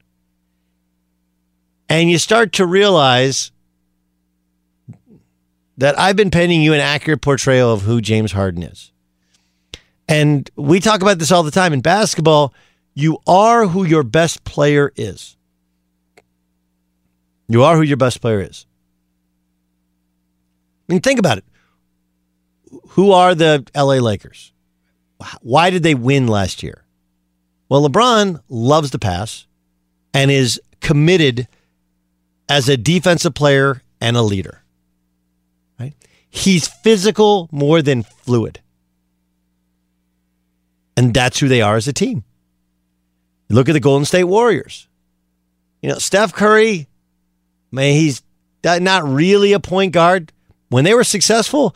and 1.92 2.10
you 2.10 2.18
start 2.18 2.54
to 2.54 2.66
realize 2.66 3.52
that 5.78 6.00
I've 6.00 6.16
been 6.16 6.32
painting 6.32 6.62
you 6.62 6.74
an 6.74 6.80
accurate 6.80 7.20
portrayal 7.20 7.74
of 7.74 7.82
who 7.82 8.00
James 8.00 8.32
Harden 8.32 8.64
is. 8.64 8.94
And 10.08 10.50
we 10.56 10.80
talk 10.80 11.02
about 11.02 11.20
this 11.20 11.34
all 11.34 11.44
the 11.44 11.52
time 11.52 11.74
in 11.74 11.82
basketball. 11.82 12.54
You 12.94 13.18
are 13.28 13.68
who 13.68 13.84
your 13.84 14.04
best 14.04 14.46
player 14.46 14.94
is. 14.96 15.36
You 17.50 17.64
are 17.64 17.76
who 17.76 17.82
your 17.82 17.98
best 17.98 18.22
player 18.22 18.40
is. 18.40 18.66
I 20.88 20.94
mean, 20.94 21.02
think 21.02 21.20
about 21.20 21.40
it. 21.40 21.46
Who 22.92 23.12
are 23.12 23.36
the 23.36 23.68
LA 23.76 23.96
Lakers? 23.96 24.54
why 25.42 25.70
did 25.70 25.84
they 25.84 25.94
win 25.94 26.26
last 26.26 26.64
year? 26.64 26.84
Well, 27.68 27.88
LeBron 27.88 28.42
loves 28.50 28.92
to 28.92 29.00
pass 29.00 29.46
and 30.14 30.32
is 30.32 30.60
committed 30.80 31.48
as 32.52 32.68
a 32.68 32.76
defensive 32.76 33.34
player 33.34 33.82
and 34.02 34.18
a 34.18 34.22
leader. 34.22 34.62
Right? 35.80 35.94
He's 36.30 36.68
physical 36.68 37.48
more 37.50 37.82
than 37.82 38.04
fluid. 38.04 38.60
And 40.98 41.14
that's 41.14 41.40
who 41.40 41.48
they 41.48 41.62
are 41.62 41.78
as 41.78 41.88
a 41.88 41.94
team. 41.94 42.26
Look 43.48 43.70
at 43.70 43.72
the 43.72 43.80
Golden 43.80 44.04
State 44.04 44.26
Warriors. 44.26 44.90
You 45.82 45.92
know, 45.92 45.98
Steph 45.98 46.34
Curry, 46.34 46.90
man, 47.72 47.94
he's 47.94 48.22
not 48.66 49.06
really 49.06 49.54
a 49.54 49.60
point 49.62 49.94
guard. 49.94 50.34
When 50.68 50.84
they 50.84 50.94
were 50.94 51.06
successful, 51.06 51.74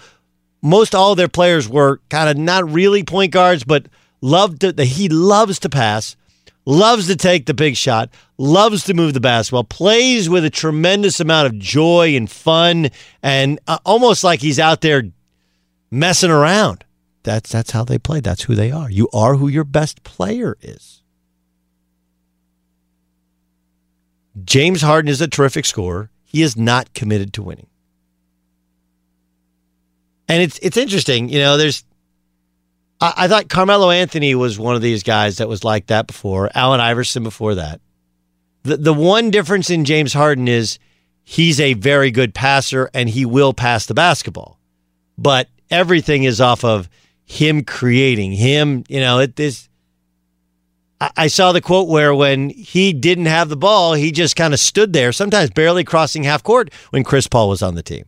most 0.62 0.94
all 0.94 1.16
their 1.16 1.30
players 1.30 1.70
were 1.70 2.02
kind 2.10 2.30
of 2.30 2.36
not 2.36 2.70
really 2.70 3.04
point 3.04 3.32
guards, 3.32 3.64
but 3.64 3.86
loved 4.20 4.60
to, 4.60 4.84
he 4.84 5.08
loves 5.08 5.58
to 5.60 5.70
pass, 5.70 6.18
loves 6.66 7.08
to 7.08 7.16
take 7.16 7.46
the 7.46 7.54
big 7.54 7.76
shot, 7.76 8.10
loves 8.38 8.84
to 8.86 8.94
move 8.94 9.14
the 9.14 9.20
basketball, 9.20 9.64
plays 9.64 10.30
with 10.30 10.44
a 10.46 10.50
tremendous 10.50 11.20
amount 11.20 11.48
of 11.48 11.60
joy 11.60 12.16
and 12.16 12.30
fun, 12.30 12.90
and 13.22 13.60
uh, 13.68 13.78
almost 13.86 14.24
like 14.24 14.42
he's 14.42 14.60
out 14.60 14.82
there 14.82 15.04
messing 15.92 16.32
around. 16.32 16.84
That's 17.24 17.52
that's 17.52 17.72
how 17.72 17.84
they 17.84 17.98
play. 17.98 18.20
That's 18.20 18.44
who 18.44 18.56
they 18.56 18.72
are. 18.72 18.90
You 18.90 19.10
are 19.14 19.36
who 19.36 19.48
your 19.48 19.64
best 19.64 20.04
player 20.04 20.58
is. 20.62 21.02
James 24.44 24.82
Harden 24.82 25.10
is 25.10 25.22
a 25.22 25.28
terrific 25.28 25.66
scorer. 25.66 26.12
He 26.24 26.42
is 26.42 26.58
not 26.58 26.94
committed 26.94 27.34
to 27.34 27.42
winning. 27.42 27.68
And 30.28 30.42
it's 30.42 30.60
it's 30.62 30.78
interesting, 30.78 31.30
you 31.30 31.40
know, 31.40 31.58
there's 31.58 31.84
I, 33.02 33.14
I 33.18 33.28
thought 33.28 33.50
Carmelo 33.50 33.90
Anthony 33.90 34.36
was 34.36 34.60
one 34.60 34.76
of 34.76 34.82
these 34.82 35.04
guys 35.04 35.38
that 35.38 35.50
was 35.50 35.64
like 35.64 35.88
that 35.88 36.08
before. 36.08 36.50
Allen 36.56 36.80
Iverson 36.80 37.24
before 37.24 37.56
that. 37.56 37.82
The 38.64 38.78
the 38.78 38.94
one 38.94 39.30
difference 39.32 39.70
in 39.70 39.86
James 39.86 40.14
Harden 40.14 40.48
is 40.48 40.80
he's 41.24 41.60
a 41.60 41.74
very 41.74 42.12
good 42.12 42.34
passer 42.34 42.90
and 42.94 43.10
he 43.10 43.26
will 43.26 43.54
pass 43.54 43.86
the 43.86 43.94
basketball. 43.94 44.60
But 45.18 45.50
everything 45.70 46.24
is 46.24 46.42
off 46.42 46.64
of 46.64 46.90
him 47.26 47.64
creating 47.64 48.32
him, 48.34 48.84
you 48.88 49.00
know, 49.00 49.20
it 49.20 49.36
this 49.36 49.70
I 51.18 51.28
saw 51.28 51.52
the 51.52 51.62
quote 51.62 51.90
where 51.90 52.16
when 52.16 52.50
he 52.50 52.94
didn't 52.94 53.26
have 53.26 53.50
the 53.50 53.58
ball, 53.58 53.94
he 53.94 54.12
just 54.12 54.38
kind 54.38 54.54
of 54.54 54.60
stood 54.62 54.94
there, 54.94 55.12
sometimes 55.12 55.50
barely 55.50 55.84
crossing 55.84 56.24
half 56.24 56.42
court 56.42 56.72
when 56.92 57.04
Chris 57.04 57.28
Paul 57.28 57.50
was 57.50 57.62
on 57.62 57.76
the 57.76 57.84
team. 57.84 58.06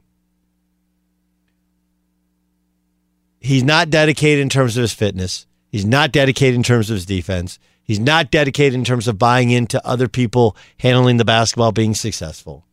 He's 3.48 3.64
not 3.64 3.90
dedicated 3.90 4.42
in 4.42 4.50
terms 4.50 4.76
of 4.76 4.82
his 4.82 4.92
fitness. 4.92 5.46
He's 5.72 5.86
not 5.86 6.12
dedicated 6.12 6.56
in 6.56 6.64
terms 6.64 6.90
of 6.90 6.96
his 6.96 7.06
defense. 7.06 7.60
He's 7.82 7.98
not 7.98 8.30
dedicated 8.30 8.74
in 8.74 8.84
terms 8.84 9.08
of 9.08 9.18
buying 9.18 9.52
into 9.52 9.86
other 9.88 10.10
people 10.10 10.58
handling 10.82 11.16
the 11.16 11.24
basketball, 11.24 11.72
being 11.72 11.96
successful. 11.96 12.66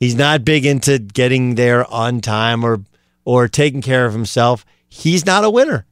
He's 0.00 0.14
not 0.14 0.46
big 0.46 0.64
into 0.64 0.98
getting 0.98 1.56
there 1.56 1.84
on 1.92 2.22
time 2.22 2.64
or 2.64 2.84
or 3.26 3.46
taking 3.46 3.82
care 3.82 4.06
of 4.06 4.14
himself. 4.14 4.64
He's 4.88 5.26
not 5.26 5.44
a 5.44 5.50
winner. 5.50 5.84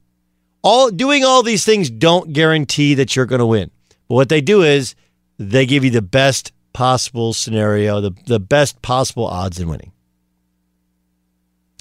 All 0.62 0.90
doing 0.90 1.22
all 1.22 1.42
these 1.42 1.66
things 1.66 1.90
don't 1.90 2.32
guarantee 2.32 2.94
that 2.94 3.14
you're 3.14 3.26
going 3.26 3.40
to 3.40 3.44
win. 3.44 3.70
But 4.08 4.14
what 4.14 4.28
they 4.30 4.40
do 4.40 4.62
is 4.62 4.94
they 5.38 5.66
give 5.66 5.84
you 5.84 5.90
the 5.90 6.00
best 6.00 6.52
possible 6.72 7.34
scenario, 7.34 8.00
the, 8.00 8.12
the 8.24 8.40
best 8.40 8.80
possible 8.80 9.26
odds 9.26 9.60
in 9.60 9.68
winning. 9.68 9.92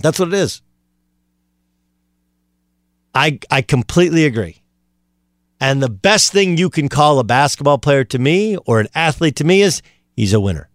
That's 0.01 0.20
what 0.20 0.28
it 0.28 0.34
is. 0.34 0.62
I 3.13 3.39
I 3.50 3.62
completely 3.62 4.25
agree. 4.25 4.62
And 5.60 5.82
the 5.82 5.89
best 5.89 6.32
thing 6.32 6.58
you 6.58 6.70
can 6.70 6.89
call 6.89 7.20
a 7.20 7.24
basketball 7.24 7.77
player 7.77 8.03
to 8.06 8.20
me 8.20 8.58
or 8.65 8.80
an 8.80 8.88
athlete 8.96 9.36
to 9.38 9.44
me 9.44 9.62
is 9.62 9.81
he's 10.16 10.33
a 10.33 10.40
winner. 10.40 10.70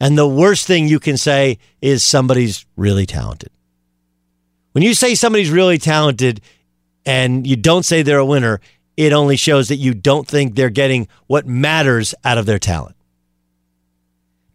And 0.00 0.16
the 0.16 0.28
worst 0.28 0.66
thing 0.66 0.86
you 0.86 1.00
can 1.00 1.16
say 1.16 1.58
is 1.80 2.04
somebody's 2.04 2.64
really 2.76 3.04
talented. 3.04 3.50
When 4.72 4.84
you 4.84 4.94
say 4.94 5.16
somebody's 5.16 5.50
really 5.50 5.78
talented 5.78 6.40
and 7.04 7.46
you 7.46 7.56
don't 7.56 7.84
say 7.84 8.02
they're 8.02 8.18
a 8.18 8.24
winner, 8.24 8.60
it 8.96 9.12
only 9.12 9.36
shows 9.36 9.68
that 9.68 9.76
you 9.76 9.94
don't 9.94 10.28
think 10.28 10.54
they're 10.54 10.70
getting 10.70 11.08
what 11.26 11.46
matters 11.46 12.14
out 12.24 12.38
of 12.38 12.46
their 12.46 12.60
talent. 12.60 12.94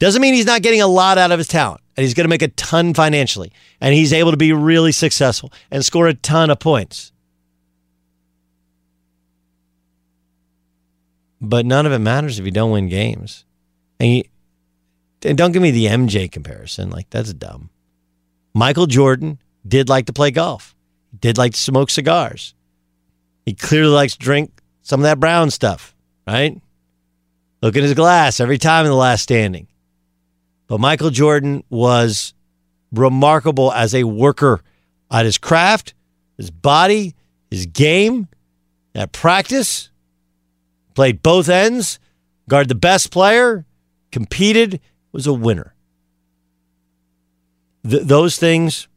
Doesn't 0.04 0.22
mean 0.22 0.34
he's 0.34 0.46
not 0.46 0.62
getting 0.62 0.82
a 0.82 0.88
lot 0.88 1.18
out 1.18 1.32
of 1.32 1.38
his 1.38 1.48
talent 1.48 1.80
and 1.96 2.04
he's 2.04 2.14
going 2.14 2.26
to 2.26 2.30
make 2.30 2.42
a 2.42 2.50
ton 2.50 2.94
financially 2.94 3.54
and 3.80 3.96
he's 3.96 4.12
able 4.12 4.32
to 4.32 4.38
be 4.38 4.52
really 4.52 4.92
successful 4.92 5.50
and 5.72 5.86
score 5.86 6.10
a 6.10 6.14
ton 6.14 6.50
of 6.50 6.60
points. 6.60 7.14
But 11.40 11.66
none 11.66 11.86
of 11.86 11.94
it 11.94 12.00
matters 12.00 12.38
if 12.38 12.44
you 12.44 12.52
don't 12.52 12.72
win 12.72 12.90
games. 12.90 13.46
And, 13.98 14.12
you, 14.12 14.24
and 15.24 15.38
don't 15.38 15.54
give 15.54 15.62
me 15.62 15.72
the 15.72 15.86
MJ 15.86 16.30
comparison. 16.30 16.90
Like, 16.90 17.10
that's 17.10 17.32
dumb. 17.32 17.70
Michael 18.54 18.88
Jordan 18.88 19.40
did 19.66 19.88
like 19.88 20.08
to 20.08 20.14
play 20.14 20.32
golf, 20.32 20.76
he 21.12 21.18
did 21.20 21.38
like 21.38 21.54
to 21.54 21.60
smoke 21.62 21.90
cigars. 21.90 22.54
He 23.46 23.54
clearly 23.54 23.94
likes 23.94 24.18
to 24.18 24.20
drink 24.20 24.52
some 24.82 25.00
of 25.00 25.04
that 25.04 25.22
brown 25.22 25.50
stuff, 25.50 25.96
right? 26.28 26.62
Look 27.62 27.78
at 27.78 27.84
his 27.84 27.94
glass 27.94 28.42
every 28.42 28.58
time 28.58 28.84
in 28.84 28.92
the 28.92 28.98
last 28.98 29.22
standing. 29.22 29.70
But 30.74 30.80
Michael 30.80 31.12
Jordan 31.12 31.64
was 31.70 32.34
remarkable 32.92 33.72
as 33.72 33.94
a 33.94 34.06
worker 34.06 34.64
at 35.12 35.24
his 35.24 35.38
craft, 35.38 35.94
his 36.36 36.50
body, 36.50 37.14
his 37.52 37.68
game, 37.68 38.28
at 38.96 39.12
practice. 39.12 39.92
Played 40.96 41.22
both 41.22 41.48
ends, 41.48 42.00
guarded 42.50 42.70
the 42.70 42.74
best 42.90 43.12
player, 43.12 43.68
competed, 44.12 44.80
was 45.12 45.28
a 45.28 45.34
winner. 45.34 45.76
Th- 47.88 48.02
those 48.02 48.40
things, 48.40 48.88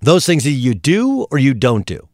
those 0.00 0.24
things 0.24 0.44
that 0.44 0.50
you 0.50 0.72
do 0.72 1.26
or 1.32 1.38
you 1.38 1.52
don't 1.52 1.84
do. 1.84 2.06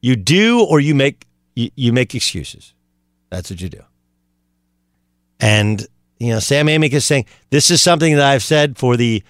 You 0.00 0.16
do 0.16 0.64
or 0.64 0.80
you 0.80 0.96
make 0.96 1.24
you, 1.54 1.70
you 1.76 1.92
make 1.92 2.16
excuses. 2.16 2.74
That's 3.30 3.48
what 3.48 3.60
you 3.60 3.68
do. 3.68 3.84
And 5.38 5.86
you 6.24 6.32
know, 6.32 6.40
Sam 6.40 6.66
Amick 6.66 6.92
is 6.92 7.04
saying 7.04 7.26
this 7.50 7.70
is 7.70 7.82
something 7.82 8.16
that 8.16 8.24
I've 8.24 8.42
said 8.42 8.78
for 8.78 8.96
the 8.96 9.22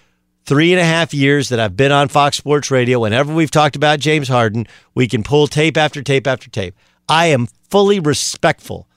three 0.44 0.72
and 0.72 0.80
a 0.80 0.84
half 0.84 1.12
years 1.12 1.48
that 1.48 1.58
I've 1.58 1.76
been 1.76 1.92
on 1.92 2.08
Fox 2.08 2.36
Sports 2.36 2.70
Radio. 2.70 3.00
Whenever 3.00 3.34
we've 3.34 3.50
talked 3.50 3.76
about 3.76 3.98
James 3.98 4.28
Harden, 4.28 4.66
we 4.94 5.08
can 5.08 5.22
pull 5.22 5.46
tape 5.46 5.76
after 5.76 6.02
tape 6.02 6.26
after 6.26 6.50
tape. 6.50 6.74
I 7.08 7.26
am 7.26 7.48
fully 7.70 8.00
respectful 8.00 8.88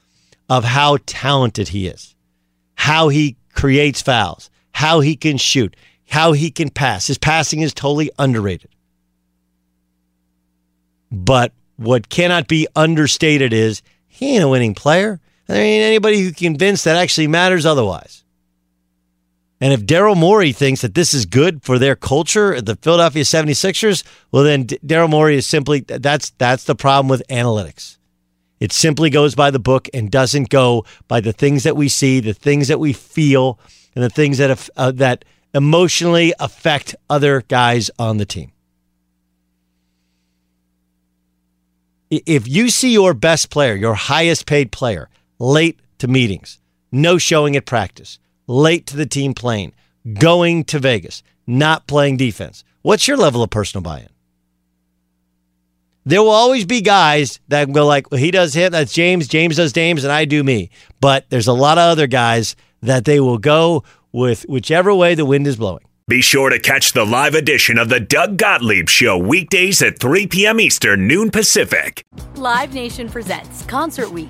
of 0.49 0.63
how 0.63 0.97
talented 1.05 1.69
he 1.69 1.88
is, 1.88 2.15
how 2.75 3.10
he 3.10 3.36
creates 3.53 4.01
fouls, 4.01 4.49
how 4.73 4.99
he 4.99 5.15
can 5.15 5.38
shoot, 5.38 5.75
how 6.10 6.33
he 6.33 6.51
can 6.51 6.69
pass. 6.69 7.07
His 7.07 7.17
passing 7.17 7.62
is 7.62 7.73
totally 7.73 8.12
underrated. 8.19 8.69
But 11.12 11.53
what 11.77 12.10
cannot 12.10 12.47
be 12.47 12.67
understated 12.75 13.53
is 13.53 13.81
he 14.07 14.36
ain't 14.36 14.43
a 14.43 14.47
winning 14.47 14.75
player. 14.75 15.19
There 15.47 15.62
ain't 15.62 15.83
anybody 15.83 16.21
who 16.21 16.31
convinced 16.31 16.86
that 16.86 16.97
actually 16.97 17.27
matters 17.27 17.65
otherwise. 17.65 18.23
And 19.60 19.73
if 19.73 19.86
Daryl 19.86 20.15
Morey 20.15 20.51
thinks 20.51 20.81
that 20.81 20.93
this 20.93 21.13
is 21.13 21.25
good 21.25 21.63
for 21.63 21.79
their 21.79 21.95
culture, 21.95 22.53
at 22.53 22.65
the 22.65 22.75
Philadelphia 22.75 23.23
76ers, 23.23 24.03
well 24.31 24.43
then 24.43 24.67
Daryl 24.67 25.10
Morey 25.10 25.36
is 25.38 25.47
simply 25.47 25.79
that's 25.79 26.29
that's 26.31 26.65
the 26.65 26.75
problem 26.75 27.07
with 27.07 27.23
analytics. 27.29 27.97
It 28.60 28.71
simply 28.71 29.10
goes 29.10 29.36
by 29.36 29.51
the 29.51 29.60
book 29.60 29.88
and 29.93 30.12
doesn't 30.12 30.49
go 30.49 30.86
by 31.07 31.21
the 31.21 31.33
things 31.33 31.63
that 31.63 31.75
we 31.75 31.89
see, 31.89 32.19
the 32.19 32.33
things 32.33 32.67
that 32.67 32.79
we 32.79 32.93
feel, 32.93 33.60
and 33.95 34.03
the 34.03 34.10
things 34.10 34.38
that 34.38 34.69
uh, 34.77 34.91
that 34.91 35.25
emotionally 35.53 36.33
affect 36.39 36.95
other 37.10 37.41
guys 37.47 37.89
on 37.97 38.17
the 38.17 38.25
team. 38.25 38.51
If 42.10 42.47
you 42.47 42.69
see 42.69 42.93
your 42.93 43.13
best 43.13 43.49
player, 43.49 43.75
your 43.75 43.95
highest 43.95 44.45
paid 44.45 44.71
player, 44.71 45.10
late 45.39 45.80
to 46.00 46.08
meetings, 46.08 46.60
no 46.91 47.17
showing 47.17 47.56
at 47.56 47.65
practice, 47.65 48.19
late 48.47 48.86
to 48.88 48.97
the 48.97 49.06
team 49.06 49.34
plane, 49.34 49.73
going 50.19 50.63
to 50.65 50.80
Vegas, 50.80 51.23
not 51.45 51.88
playing 51.88 52.17
defense. 52.17 52.63
What's 52.82 53.08
your 53.08 53.17
level 53.17 53.43
of 53.43 53.50
personal 53.50 53.82
buy-in? 53.82 54.10
There 56.06 56.23
will 56.23 56.30
always 56.30 56.65
be 56.65 56.80
guys 56.80 57.41
that 57.50 57.71
go 57.73 57.86
like, 57.86 58.10
well, 58.10 58.19
he 58.19 58.32
does 58.32 58.54
him, 58.54 58.71
that's 58.71 58.93
James, 58.93 59.28
James 59.28 59.58
does 59.58 59.73
James, 59.73 60.06
and 60.06 60.13
I 60.13 60.23
do 60.23 60.41
me. 60.41 60.69
But 61.02 61.30
there's 61.30 61.47
a 61.47 61.54
lot 61.54 61.78
of 61.78 61.84
other 61.84 62.08
guys 62.08 62.56
that 62.82 63.04
they 63.04 63.19
will 63.19 63.38
go 63.38 63.84
with 64.13 64.43
whichever 64.47 64.95
way 64.95 65.15
the 65.15 65.26
wind 65.26 65.47
is 65.47 65.58
blowing. 65.58 65.84
Be 66.08 66.21
sure 66.21 66.50
to 66.50 66.60
catch 66.60 66.93
the 66.93 67.06
live 67.06 67.36
edition 67.36 67.78
of 67.78 67.89
the 67.89 68.00
Doug 68.00 68.38
Gottlieb 68.38 68.88
Show 68.88 69.17
weekdays 69.17 69.82
at 69.82 70.00
3 70.00 70.28
p.m. 70.28 70.62
Eastern, 70.62 71.06
noon 71.06 71.30
Pacific. 71.30 72.02
Live 72.36 72.73
Nation 72.73 73.10
presents 73.10 73.63
Concert 73.63 74.10
Week. 74.10 74.30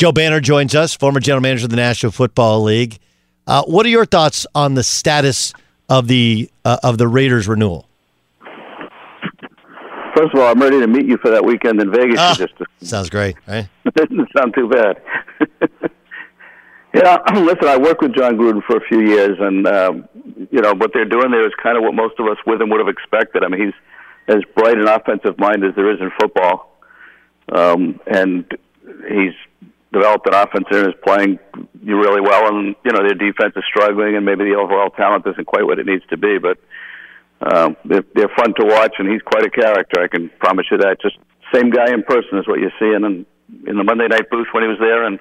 Joe 0.00 0.12
Banner 0.12 0.40
joins 0.40 0.74
us, 0.74 0.94
former 0.94 1.20
general 1.20 1.42
manager 1.42 1.66
of 1.66 1.70
the 1.70 1.76
National 1.76 2.10
Football 2.10 2.62
League. 2.62 2.98
Uh, 3.46 3.62
what 3.64 3.84
are 3.84 3.90
your 3.90 4.06
thoughts 4.06 4.46
on 4.54 4.72
the 4.72 4.82
status 4.82 5.52
of 5.90 6.08
the 6.08 6.50
uh, 6.64 6.78
of 6.82 6.96
the 6.96 7.06
Raiders 7.06 7.46
renewal? 7.46 7.86
First 10.16 10.32
of 10.32 10.40
all, 10.40 10.50
I'm 10.50 10.58
ready 10.58 10.80
to 10.80 10.86
meet 10.86 11.04
you 11.04 11.18
for 11.18 11.30
that 11.30 11.44
weekend 11.44 11.82
in 11.82 11.92
Vegas. 11.92 12.16
Ah, 12.18 12.34
just 12.34 12.54
sounds 12.80 13.10
great, 13.10 13.36
right? 13.46 13.68
doesn't 13.94 14.26
sound 14.34 14.54
too 14.54 14.70
bad. 14.70 15.02
yeah, 16.94 17.18
listen, 17.34 17.68
I 17.68 17.76
worked 17.76 18.00
with 18.00 18.14
Jon 18.14 18.38
Gruden 18.38 18.62
for 18.66 18.78
a 18.78 18.88
few 18.88 19.02
years, 19.02 19.36
and 19.38 19.66
um, 19.66 20.08
you 20.50 20.62
know 20.62 20.72
what 20.76 20.92
they're 20.94 21.04
doing 21.04 21.30
there 21.30 21.46
is 21.46 21.52
kind 21.62 21.76
of 21.76 21.82
what 21.82 21.92
most 21.92 22.18
of 22.18 22.26
us 22.26 22.38
with 22.46 22.62
him 22.62 22.70
would 22.70 22.80
have 22.80 22.88
expected. 22.88 23.44
I 23.44 23.48
mean, 23.48 23.66
he's 23.66 24.34
as 24.34 24.42
bright 24.56 24.78
an 24.78 24.88
offensive 24.88 25.38
mind 25.38 25.62
as 25.62 25.74
there 25.74 25.92
is 25.92 26.00
in 26.00 26.10
football, 26.18 26.74
um, 27.52 28.00
and 28.06 28.50
he's 29.06 29.34
developed 29.92 30.26
an 30.26 30.34
offense 30.34 30.66
and 30.70 30.88
is 30.88 30.94
playing 31.04 31.38
really 31.82 32.20
well, 32.20 32.48
and 32.48 32.76
you 32.84 32.92
know 32.92 33.02
their 33.02 33.14
defense 33.14 33.54
is 33.56 33.64
struggling, 33.68 34.16
and 34.16 34.24
maybe 34.24 34.44
the 34.44 34.54
overall 34.54 34.90
talent 34.90 35.26
isn't 35.26 35.46
quite 35.46 35.64
what 35.64 35.78
it 35.78 35.86
needs 35.86 36.04
to 36.10 36.16
be. 36.16 36.38
But 36.38 36.58
um, 37.40 37.76
they're, 37.84 38.04
they're 38.14 38.32
fun 38.36 38.54
to 38.54 38.66
watch, 38.66 38.94
and 38.98 39.10
he's 39.10 39.22
quite 39.22 39.44
a 39.44 39.50
character. 39.50 40.02
I 40.02 40.08
can 40.08 40.30
promise 40.38 40.66
you 40.70 40.78
that. 40.78 41.00
Just 41.02 41.16
same 41.52 41.70
guy 41.70 41.92
in 41.92 42.02
person 42.04 42.38
is 42.38 42.46
what 42.46 42.60
you're 42.60 42.72
seeing 42.78 43.04
in 43.04 43.26
in 43.66 43.76
the 43.76 43.84
Monday 43.84 44.06
night 44.06 44.30
booth 44.30 44.46
when 44.52 44.62
he 44.62 44.68
was 44.68 44.78
there, 44.78 45.04
and 45.04 45.18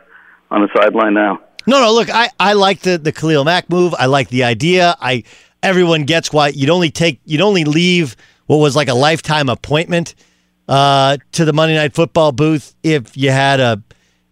on 0.52 0.62
the 0.62 0.70
sideline 0.76 1.14
now. 1.14 1.42
No, 1.66 1.80
no. 1.80 1.94
Look, 1.94 2.10
I 2.10 2.30
I 2.40 2.54
like 2.54 2.82
the 2.82 2.98
the 2.98 3.12
Khalil 3.12 3.46
Mack 3.46 3.70
move. 3.70 3.94
I 3.98 4.06
like 4.06 4.30
the 4.30 4.44
idea. 4.44 4.96
I 5.00 5.24
everyone 5.64 6.04
gets 6.04 6.32
why 6.32 6.50
you'd 6.50 6.70
only 6.70 6.92
take 6.92 7.20
you'd 7.26 7.42
only 7.42 7.64
leave 7.64 8.16
what 8.46 8.58
was 8.58 8.76
like 8.76 8.88
a 8.88 8.94
lifetime 8.94 9.50
appointment 9.50 10.16
uh, 10.68 11.18
to 11.34 11.46
the 11.46 11.54
Monday 11.54 11.76
Night 11.76 11.94
Football 11.94 12.32
booth 12.32 12.76
if 12.84 13.18
you 13.18 13.32
had 13.32 13.60
a 13.60 13.84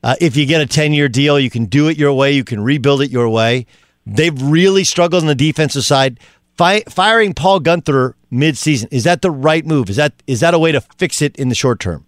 uh, 0.08 0.16
if 0.22 0.38
you 0.38 0.46
get 0.46 0.62
a 0.62 0.66
10 0.66 0.94
year 0.94 1.10
deal, 1.10 1.38
you 1.38 1.50
can 1.50 1.66
do 1.66 1.90
it 1.90 1.98
your 1.98 2.14
way, 2.14 2.32
you 2.32 2.46
can 2.46 2.64
rebuild 2.64 3.02
it 3.02 3.12
your 3.12 3.28
way. 3.28 3.66
They've 4.06 4.42
really 4.42 4.86
struggled 4.86 5.24
on 5.24 5.28
the 5.28 5.36
defensive 5.36 5.84
side. 5.84 6.18
Fi- 6.56 6.84
firing 6.88 7.34
Paul 7.34 7.60
Guenther 7.60 8.14
midseason 8.32 8.88
is 8.90 9.04
that 9.04 9.22
the 9.22 9.30
right 9.30 9.66
move? 9.66 9.90
Is 9.90 9.98
that 9.98 10.14
is 10.26 10.40
that 10.40 10.54
a 10.54 10.60
way 10.60 10.72
to 10.72 10.80
fix 10.80 11.22
it 11.22 11.36
in 11.36 11.50
the 11.50 11.56
short 11.56 11.82
term? 11.82 12.06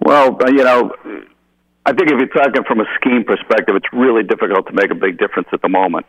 Well, 0.00 0.38
uh, 0.42 0.48
you 0.48 0.64
know, 0.64 0.90
I 1.84 1.92
think 1.92 2.10
if 2.10 2.18
you're 2.18 2.28
talking 2.28 2.64
from 2.64 2.80
a 2.80 2.86
scheme 2.98 3.24
perspective, 3.24 3.76
it's 3.76 3.92
really 3.92 4.22
difficult 4.22 4.68
to 4.68 4.72
make 4.72 4.90
a 4.90 4.94
big 4.94 5.18
difference 5.18 5.48
at 5.52 5.60
the 5.60 5.68
moment. 5.68 6.06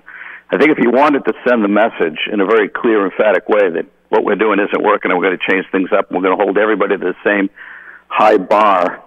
I 0.52 0.58
think 0.58 0.72
if 0.72 0.78
you 0.80 0.90
wanted 0.90 1.26
to 1.26 1.34
send 1.46 1.66
the 1.66 1.68
message 1.68 2.30
in 2.32 2.40
a 2.40 2.46
very 2.46 2.70
clear, 2.70 3.04
emphatic 3.04 3.50
way 3.50 3.70
that 3.72 3.86
what 4.08 4.24
we're 4.24 4.38
doing 4.38 4.60
isn't 4.60 4.82
working 4.82 5.12
and 5.12 5.20
we're 5.20 5.28
going 5.28 5.38
to 5.38 5.52
change 5.52 5.66
things 5.70 5.90
up 5.92 6.10
and 6.10 6.16
we're 6.16 6.24
going 6.24 6.38
to 6.40 6.44
hold 6.44 6.58
everybody 6.58 6.98
to 6.98 7.04
the 7.04 7.16
same 7.26 7.50
high 8.08 8.38
bar 8.38 9.04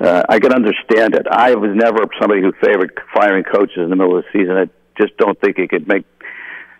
uh, 0.00 0.22
I 0.28 0.38
can 0.38 0.52
understand 0.52 1.14
it. 1.14 1.26
I 1.30 1.54
was 1.54 1.70
never 1.74 2.04
somebody 2.20 2.40
who 2.40 2.52
favored 2.64 2.98
firing 3.14 3.44
coaches 3.44 3.78
in 3.78 3.90
the 3.90 3.96
middle 3.96 4.18
of 4.18 4.24
the 4.24 4.38
season. 4.38 4.56
I 4.56 4.68
just 5.00 5.16
don't 5.16 5.38
think 5.40 5.58
it 5.58 5.70
could 5.70 5.88
make 5.88 6.04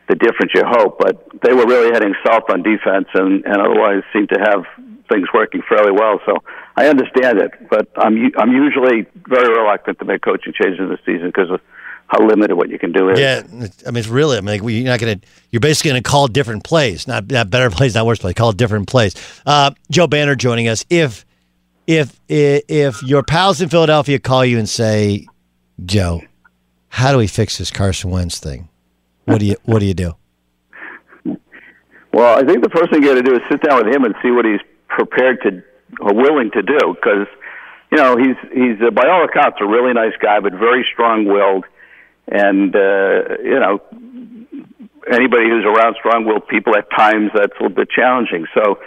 the 0.08 0.14
difference 0.14 0.52
you 0.54 0.62
hope. 0.64 0.98
But 0.98 1.26
they 1.42 1.52
were 1.52 1.66
really 1.66 1.90
heading 1.92 2.14
south 2.26 2.44
on 2.50 2.62
defense, 2.62 3.08
and 3.14 3.44
and 3.44 3.56
otherwise 3.56 4.02
seemed 4.12 4.28
to 4.30 4.40
have 4.40 4.64
things 5.10 5.28
working 5.34 5.62
fairly 5.68 5.92
well. 5.92 6.20
So 6.26 6.36
I 6.76 6.86
understand 6.86 7.40
it, 7.40 7.52
but 7.70 7.88
I'm 7.96 8.30
I'm 8.38 8.52
usually 8.52 9.06
very 9.26 9.48
reluctant 9.48 9.98
to 9.98 10.04
make 10.04 10.22
coaching 10.22 10.52
changes 10.52 10.80
in 10.80 10.88
the 10.88 10.98
season 11.04 11.26
because 11.26 11.50
of 11.50 11.60
how 12.06 12.24
limited 12.26 12.54
what 12.54 12.70
you 12.70 12.78
can 12.78 12.92
do 12.92 13.10
is. 13.10 13.20
Yeah, 13.20 13.42
I 13.86 13.90
mean, 13.90 13.98
it's 13.98 14.08
really. 14.08 14.38
I 14.38 14.40
mean, 14.40 14.62
you're 14.64 14.84
not 14.84 15.00
going 15.00 15.20
to. 15.20 15.26
You're 15.50 15.60
basically 15.60 15.90
going 15.90 16.02
to 16.02 16.08
call 16.08 16.28
different 16.28 16.64
plays, 16.64 17.06
not 17.06 17.30
not 17.30 17.50
better 17.50 17.70
plays, 17.70 17.94
not 17.94 18.06
worse 18.06 18.18
plays. 18.18 18.34
Call 18.34 18.52
different 18.52 18.88
plays. 18.88 19.14
Uh, 19.44 19.72
Joe 19.90 20.06
Banner 20.06 20.34
joining 20.34 20.68
us. 20.68 20.84
If 20.88 21.26
if 21.88 22.20
if 22.28 23.02
your 23.02 23.22
pals 23.22 23.60
in 23.60 23.70
Philadelphia 23.70 24.20
call 24.20 24.44
you 24.44 24.58
and 24.58 24.68
say, 24.68 25.26
Joe, 25.84 26.20
how 26.90 27.10
do 27.10 27.18
we 27.18 27.26
fix 27.26 27.58
this 27.58 27.70
Carson 27.70 28.10
Wentz 28.10 28.38
thing? 28.38 28.68
What 29.24 29.40
do 29.40 29.46
you 29.46 29.56
What 29.64 29.80
do 29.80 29.86
you 29.86 29.94
do? 29.94 30.14
Well, 32.12 32.38
I 32.38 32.44
think 32.46 32.62
the 32.62 32.70
first 32.70 32.90
thing 32.90 33.02
you 33.02 33.08
got 33.08 33.14
to 33.14 33.22
do 33.22 33.34
is 33.34 33.42
sit 33.50 33.62
down 33.62 33.84
with 33.84 33.94
him 33.94 34.04
and 34.04 34.14
see 34.22 34.30
what 34.30 34.44
he's 34.44 34.60
prepared 34.88 35.40
to 35.42 35.62
or 36.00 36.14
willing 36.14 36.50
to 36.52 36.62
do, 36.62 36.78
because 36.94 37.26
you 37.90 37.96
know 37.96 38.16
he's 38.16 38.36
he's 38.52 38.76
uh, 38.86 38.90
by 38.90 39.08
all 39.08 39.24
accounts 39.24 39.56
a 39.60 39.66
really 39.66 39.94
nice 39.94 40.14
guy, 40.20 40.40
but 40.40 40.52
very 40.52 40.86
strong 40.92 41.24
willed 41.24 41.64
and 42.30 42.76
uh, 42.76 43.38
you 43.42 43.58
know 43.58 43.80
anybody 45.10 45.48
who's 45.48 45.64
around 45.64 45.96
strong-willed 45.98 46.46
people 46.48 46.76
at 46.76 46.90
times 46.90 47.30
that's 47.34 47.52
a 47.58 47.62
little 47.62 47.74
bit 47.74 47.88
challenging. 47.88 48.46
So, 48.52 48.78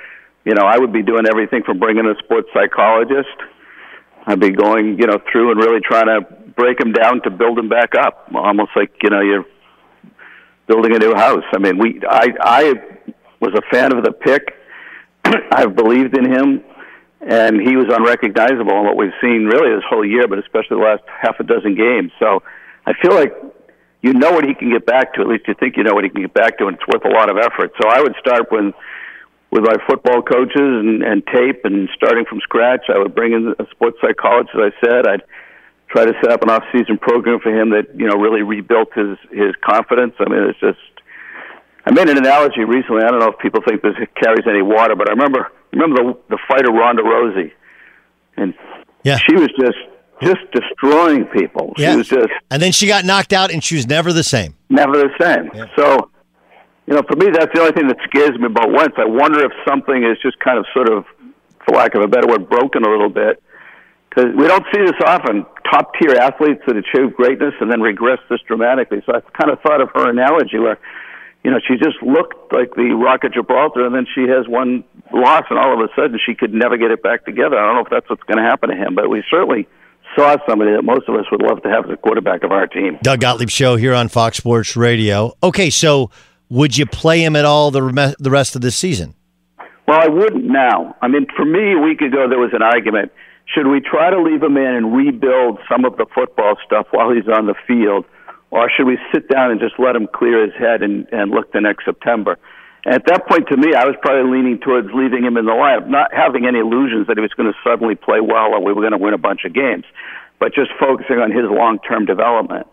you 0.45 0.56
know, 0.56 0.63
I 0.65 0.77
would 0.77 0.91
be 0.91 1.04
doing 1.04 1.25
everything 1.30 1.63
from 1.63 1.80
bringing 1.80 2.06
a 2.06 2.15
sports 2.23 2.49
psychologist. 2.54 3.38
I'd 4.25 4.39
be 4.39 4.51
going, 4.51 4.99
you 4.99 5.08
know, 5.08 5.19
through 5.32 5.51
and 5.51 5.60
really 5.60 5.82
trying 5.82 6.08
to 6.08 6.21
break 6.56 6.80
him 6.80 6.91
down 6.93 7.21
to 7.23 7.30
build 7.30 7.58
him 7.58 7.69
back 7.69 7.95
up, 7.95 8.27
almost 8.34 8.71
like 8.75 8.91
you 9.01 9.10
know 9.10 9.21
you're 9.21 9.45
building 10.67 10.95
a 10.95 10.99
new 10.99 11.15
house. 11.15 11.43
I 11.54 11.60
mean, 11.60 11.77
we 11.77 12.01
I 12.08 12.30
I 12.41 12.73
was 13.39 13.54
a 13.56 13.62
fan 13.73 13.95
of 13.95 14.04
the 14.04 14.12
pick. 14.12 14.58
I've 15.51 15.75
believed 15.75 16.17
in 16.17 16.25
him, 16.32 16.63
and 17.21 17.60
he 17.62 17.75
was 17.75 17.88
unrecognizable 17.89 18.77
in 18.80 18.86
what 18.86 18.97
we've 18.97 19.13
seen 19.21 19.45
really 19.45 19.75
this 19.75 19.86
whole 19.89 20.06
year, 20.06 20.27
but 20.27 20.39
especially 20.39 20.77
the 20.77 20.86
last 20.86 21.04
half 21.08 21.39
a 21.39 21.43
dozen 21.43 21.75
games. 21.75 22.12
So 22.19 22.43
I 22.86 22.93
feel 23.01 23.13
like 23.13 23.34
you 24.01 24.13
know 24.13 24.32
what 24.32 24.45
he 24.45 24.54
can 24.54 24.71
get 24.71 24.86
back 24.86 25.13
to. 25.15 25.21
At 25.21 25.27
least 25.27 25.47
you 25.47 25.56
think 25.60 25.77
you 25.77 25.84
know 25.84 25.93
what 25.93 26.04
he 26.04 26.10
can 26.10 26.21
get 26.21 26.34
back 26.34 26.58
to, 26.60 26.67
and 26.67 26.77
it's 26.77 26.88
worth 26.88 27.06
a 27.06 27.13
lot 27.13 27.30
of 27.30 27.38
effort. 27.38 27.71
So 27.82 27.89
I 27.89 28.01
would 28.01 28.15
start 28.19 28.51
with 28.51 28.73
with 29.51 29.63
my 29.63 29.75
football 29.87 30.21
coaches 30.21 30.55
and, 30.55 31.03
and 31.03 31.23
tape, 31.27 31.65
and 31.65 31.89
starting 31.95 32.25
from 32.25 32.39
scratch. 32.39 32.85
I 32.87 32.97
would 32.97 33.13
bring 33.13 33.33
in 33.33 33.53
a 33.59 33.65
sports 33.71 33.97
psychologist, 34.01 34.55
as 34.55 34.71
I 34.71 34.85
said. 34.85 35.07
I'd 35.07 35.23
try 35.89 36.05
to 36.05 36.13
set 36.23 36.31
up 36.31 36.41
an 36.41 36.49
off-season 36.49 36.97
program 36.99 37.39
for 37.41 37.51
him 37.51 37.71
that 37.71 37.93
you 37.95 38.07
know 38.07 38.15
really 38.15 38.43
rebuilt 38.43 38.89
his 38.95 39.17
his 39.31 39.53
confidence. 39.63 40.13
I 40.19 40.29
mean, 40.29 40.43
it's 40.49 40.59
just. 40.59 40.79
I 41.83 41.91
made 41.91 42.09
an 42.09 42.17
analogy 42.17 42.63
recently. 42.63 43.01
I 43.03 43.09
don't 43.09 43.19
know 43.19 43.31
if 43.31 43.39
people 43.39 43.61
think 43.67 43.81
this 43.81 43.95
carries 44.21 44.45
any 44.47 44.61
water, 44.61 44.95
but 44.95 45.09
I 45.09 45.13
remember 45.13 45.51
remember 45.73 46.03
the 46.03 46.19
the 46.29 46.37
fighter 46.47 46.71
Ronda 46.71 47.01
Rousey, 47.01 47.51
and 48.37 48.53
yeah. 49.03 49.17
she 49.17 49.33
was 49.35 49.49
just 49.59 49.77
just 50.21 50.39
destroying 50.53 51.25
people. 51.25 51.73
Yeah. 51.77 51.91
She 51.91 51.97
was 51.97 52.07
just 52.07 52.29
And 52.49 52.61
then 52.61 52.71
she 52.71 52.87
got 52.87 53.05
knocked 53.05 53.33
out, 53.33 53.51
and 53.51 53.63
she 53.63 53.75
was 53.75 53.87
never 53.87 54.13
the 54.13 54.23
same. 54.23 54.55
never 54.69 54.93
the 54.93 55.09
same. 55.19 55.49
So, 55.75 56.11
you 56.91 56.97
know, 56.97 57.04
for 57.08 57.15
me, 57.15 57.32
that's 57.32 57.47
the 57.56 57.62
only 57.62 57.71
thing 57.71 57.88
that 57.88 57.95
scares 58.04 58.36
me 58.38 58.47
about 58.47 58.67
Wentz. 58.67 58.99
I 58.99 59.08
wonder 59.08 59.39
if 59.45 59.54
something 59.63 60.04
is 60.04 60.19
just 60.21 60.38
kind 60.43 60.60
of 60.60 60.65
sort 60.75 60.91
of, 60.91 61.06
for 61.63 61.80
lack 61.80 61.95
of 61.95 62.04
a 62.04 62.08
better 62.10 62.27
word, 62.27 62.49
broken 62.49 62.84
a 62.84 62.89
little 62.89 63.08
bit. 63.08 63.41
Because 64.10 64.36
we 64.36 64.45
don't 64.45 64.65
see 64.75 64.82
this 64.84 64.99
often. 65.08 65.45
Top 65.71 65.93
tier 65.95 66.19
athletes 66.19 66.60
that 66.67 66.75
achieve 66.75 67.15
greatness 67.15 67.54
and 67.62 67.71
then 67.71 67.80
regress 67.80 68.19
this 68.30 68.41
dramatically. 68.45 69.01
So 69.06 69.15
I 69.15 69.21
kind 69.39 69.56
of 69.56 69.62
thought 69.62 69.80
of 69.80 69.88
her 69.95 70.10
analogy 70.10 70.60
where, 70.60 70.80
you 71.45 71.51
know, 71.51 71.62
she 71.65 71.77
just 71.77 71.95
looked 72.04 72.51
like 72.51 72.75
the 72.75 72.91
Rock 72.91 73.23
of 73.23 73.32
Gibraltar, 73.32 73.86
and 73.86 73.95
then 73.95 74.06
she 74.13 74.27
has 74.27 74.49
one 74.49 74.84
loss, 75.13 75.45
and 75.49 75.58
all 75.58 75.71
of 75.71 75.80
a 75.80 75.88
sudden 75.95 76.19
she 76.25 76.36
could 76.36 76.54
never 76.54 76.75
get 76.75 76.91
it 76.91 77.01
back 77.01 77.23
together. 77.23 77.58
I 77.58 77.67
don't 77.67 77.75
know 77.75 77.86
if 77.88 77.89
that's 77.89 78.10
what's 78.10 78.23
going 78.23 78.43
to 78.43 78.43
happen 78.43 78.67
to 78.67 78.75
him, 78.75 78.95
but 78.95 79.10
we 79.10 79.23
certainly 79.32 79.65
saw 80.13 80.36
somebody 80.45 80.73
that 80.75 80.84
most 80.84 81.08
of 81.08 81.15
us 81.15 81.23
would 81.32 81.41
love 81.41 81.63
to 81.63 81.69
have 81.69 81.86
as 81.86 81.91
a 81.91 81.95
quarterback 81.95 82.43
of 82.43 82.51
our 82.51 82.67
team. 82.67 82.99
Doug 83.01 83.21
Gottlieb 83.21 83.49
show 83.49 83.77
here 83.77 83.93
on 83.93 84.10
Fox 84.10 84.36
Sports 84.36 84.75
Radio. 84.75 85.38
Okay, 85.41 85.69
so 85.69 86.12
would 86.51 86.77
you 86.77 86.85
play 86.85 87.23
him 87.23 87.35
at 87.35 87.45
all 87.45 87.71
the 87.71 88.15
the 88.19 88.29
rest 88.29 88.55
of 88.55 88.61
the 88.61 88.71
season? 88.71 89.15
Well, 89.87 89.99
I 89.99 90.07
wouldn't 90.07 90.45
now. 90.45 90.95
I 91.01 91.07
mean, 91.07 91.25
for 91.35 91.45
me, 91.45 91.73
a 91.73 91.79
week 91.79 92.01
ago 92.01 92.27
there 92.29 92.37
was 92.37 92.51
an 92.53 92.61
argument. 92.61 93.11
Should 93.47 93.67
we 93.67 93.79
try 93.79 94.09
to 94.11 94.21
leave 94.21 94.43
him 94.43 94.55
in 94.57 94.75
and 94.75 94.93
rebuild 94.95 95.59
some 95.69 95.85
of 95.85 95.97
the 95.97 96.05
football 96.13 96.55
stuff 96.65 96.87
while 96.91 97.11
he's 97.11 97.27
on 97.27 97.47
the 97.47 97.55
field, 97.65 98.05
or 98.51 98.69
should 98.69 98.85
we 98.85 98.99
sit 99.13 99.27
down 99.29 99.51
and 99.51 99.59
just 99.59 99.79
let 99.79 99.95
him 99.95 100.07
clear 100.13 100.43
his 100.43 100.53
head 100.53 100.83
and, 100.83 101.07
and 101.11 101.31
look 101.31 101.51
to 101.53 101.61
next 101.61 101.85
September? 101.85 102.37
At 102.85 103.05
that 103.07 103.27
point, 103.27 103.47
to 103.49 103.57
me, 103.57 103.73
I 103.73 103.85
was 103.85 103.95
probably 104.01 104.31
leaning 104.31 104.59
towards 104.59 104.89
leaving 104.93 105.23
him 105.23 105.37
in 105.37 105.45
the 105.45 105.51
lineup, 105.51 105.87
not 105.87 106.13
having 106.13 106.45
any 106.45 106.59
illusions 106.59 107.07
that 107.07 107.17
he 107.17 107.21
was 107.21 107.31
going 107.31 107.51
to 107.51 107.57
suddenly 107.63 107.95
play 107.95 108.19
well 108.19 108.53
or 108.53 108.63
we 108.63 108.73
were 108.73 108.81
going 108.81 108.97
to 108.97 108.97
win 108.97 109.13
a 109.13 109.21
bunch 109.21 109.45
of 109.45 109.53
games, 109.53 109.85
but 110.39 110.53
just 110.53 110.71
focusing 110.79 111.17
on 111.19 111.31
his 111.31 111.45
long-term 111.45 112.05
development. 112.05 112.67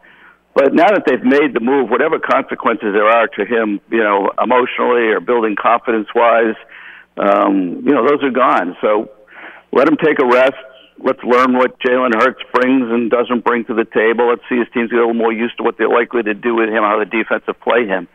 But 0.59 0.75
now 0.75 0.90
that 0.90 1.07
they've 1.07 1.23
made 1.23 1.55
the 1.55 1.62
move, 1.62 1.88
whatever 1.88 2.18
consequences 2.18 2.90
there 2.90 3.07
are 3.07 3.29
to 3.38 3.47
him, 3.47 3.79
you 3.94 4.03
know, 4.03 4.35
emotionally 4.42 5.14
or 5.14 5.21
building 5.21 5.55
confidence-wise, 5.55 6.59
um, 7.16 7.87
you 7.87 7.94
know, 7.94 8.03
those 8.03 8.18
are 8.27 8.35
gone. 8.35 8.77
So 8.81 9.07
let 9.71 9.87
him 9.87 9.97
take 10.03 10.18
a 10.18 10.27
rest. 10.27 10.59
Let's 10.99 11.23
learn 11.23 11.55
what 11.55 11.79
Jalen 11.79 12.11
Hurts 12.18 12.42
brings 12.53 12.90
and 12.90 13.09
doesn't 13.09 13.44
bring 13.44 13.66
to 13.66 13.75
the 13.75 13.85
table. 13.85 14.31
Let's 14.31 14.42
see 14.49 14.59
his 14.59 14.66
teams 14.75 14.90
get 14.90 14.99
a 14.99 15.07
little 15.07 15.14
more 15.14 15.33
used 15.33 15.57
to 15.59 15.62
what 15.62 15.79
they're 15.79 15.88
likely 15.88 16.25
to 16.25 16.35
do 16.35 16.57
with 16.57 16.71
him, 16.71 16.83
how 16.83 16.99
the 16.99 17.07
defensive 17.07 17.55
play 17.61 17.87
him. 17.87 18.09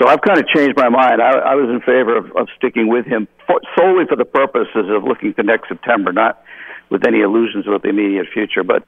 So 0.00 0.08
I've 0.08 0.22
kind 0.22 0.40
of 0.40 0.48
changed 0.48 0.80
my 0.80 0.88
mind. 0.88 1.20
I, 1.20 1.52
I 1.52 1.54
was 1.60 1.68
in 1.68 1.80
favor 1.80 2.16
of, 2.16 2.32
of 2.40 2.48
sticking 2.56 2.88
with 2.88 3.04
him 3.04 3.28
for, 3.46 3.60
solely 3.76 4.06
for 4.08 4.16
the 4.16 4.24
purposes 4.24 4.88
of 4.88 5.04
looking 5.04 5.34
to 5.34 5.42
next 5.42 5.68
September, 5.68 6.10
not 6.10 6.40
with 6.88 7.06
any 7.06 7.20
illusions 7.20 7.66
about 7.66 7.82
the 7.82 7.88
immediate 7.88 8.26
future. 8.32 8.62
But 8.62 8.84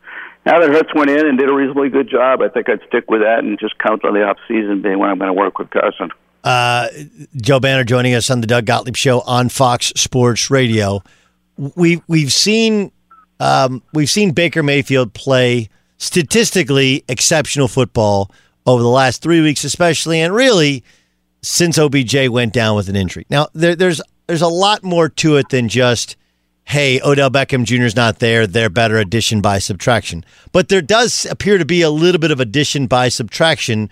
now 0.46 0.60
that 0.60 0.70
Hurts 0.70 0.94
went 0.94 1.10
in 1.10 1.26
and 1.26 1.38
did 1.38 1.48
a 1.48 1.52
reasonably 1.52 1.88
good 1.88 2.08
job, 2.08 2.40
I 2.42 2.48
think 2.48 2.68
I'd 2.68 2.80
stick 2.88 3.10
with 3.10 3.22
that 3.22 3.40
and 3.40 3.58
just 3.58 3.78
count 3.78 4.04
on 4.04 4.14
the 4.14 4.22
off 4.22 4.38
season 4.46 4.82
being 4.82 4.98
when 4.98 5.10
I'm 5.10 5.18
going 5.18 5.28
to 5.28 5.34
work 5.34 5.58
with 5.58 5.70
Carson. 5.70 6.10
Uh, 6.44 6.88
Joe 7.36 7.60
Banner 7.60 7.84
joining 7.84 8.14
us 8.14 8.30
on 8.30 8.40
the 8.40 8.46
Doug 8.46 8.64
Gottlieb 8.64 8.96
Show 8.96 9.20
on 9.20 9.48
Fox 9.48 9.92
Sports 9.96 10.50
Radio. 10.50 11.02
We 11.74 12.00
we've 12.06 12.32
seen 12.32 12.92
um, 13.40 13.82
we've 13.92 14.08
seen 14.08 14.30
Baker 14.30 14.62
Mayfield 14.62 15.12
play 15.12 15.68
statistically 15.96 17.04
exceptional 17.08 17.66
football 17.66 18.30
over 18.66 18.82
the 18.82 18.88
last 18.88 19.20
three 19.20 19.40
weeks, 19.40 19.64
especially, 19.64 20.20
and 20.20 20.32
really 20.32 20.84
since 21.42 21.78
OBJ 21.78 22.28
went 22.28 22.52
down 22.52 22.76
with 22.76 22.88
an 22.88 22.96
injury. 22.96 23.26
Now 23.28 23.48
there, 23.52 23.74
there's 23.74 24.00
there's 24.28 24.42
a 24.42 24.48
lot 24.48 24.84
more 24.84 25.08
to 25.08 25.36
it 25.36 25.48
than 25.48 25.68
just 25.68 26.16
hey 26.68 27.00
Odell 27.02 27.30
Beckham 27.30 27.64
Jr. 27.64 27.84
is 27.84 27.96
not 27.96 28.18
there, 28.18 28.46
they're 28.46 28.68
better 28.68 28.98
addition 28.98 29.40
by 29.40 29.58
subtraction. 29.58 30.24
But 30.52 30.68
there 30.68 30.82
does 30.82 31.26
appear 31.26 31.56
to 31.56 31.64
be 31.64 31.80
a 31.80 31.90
little 31.90 32.18
bit 32.18 32.30
of 32.30 32.40
addition 32.40 32.86
by 32.86 33.08
subtraction. 33.08 33.90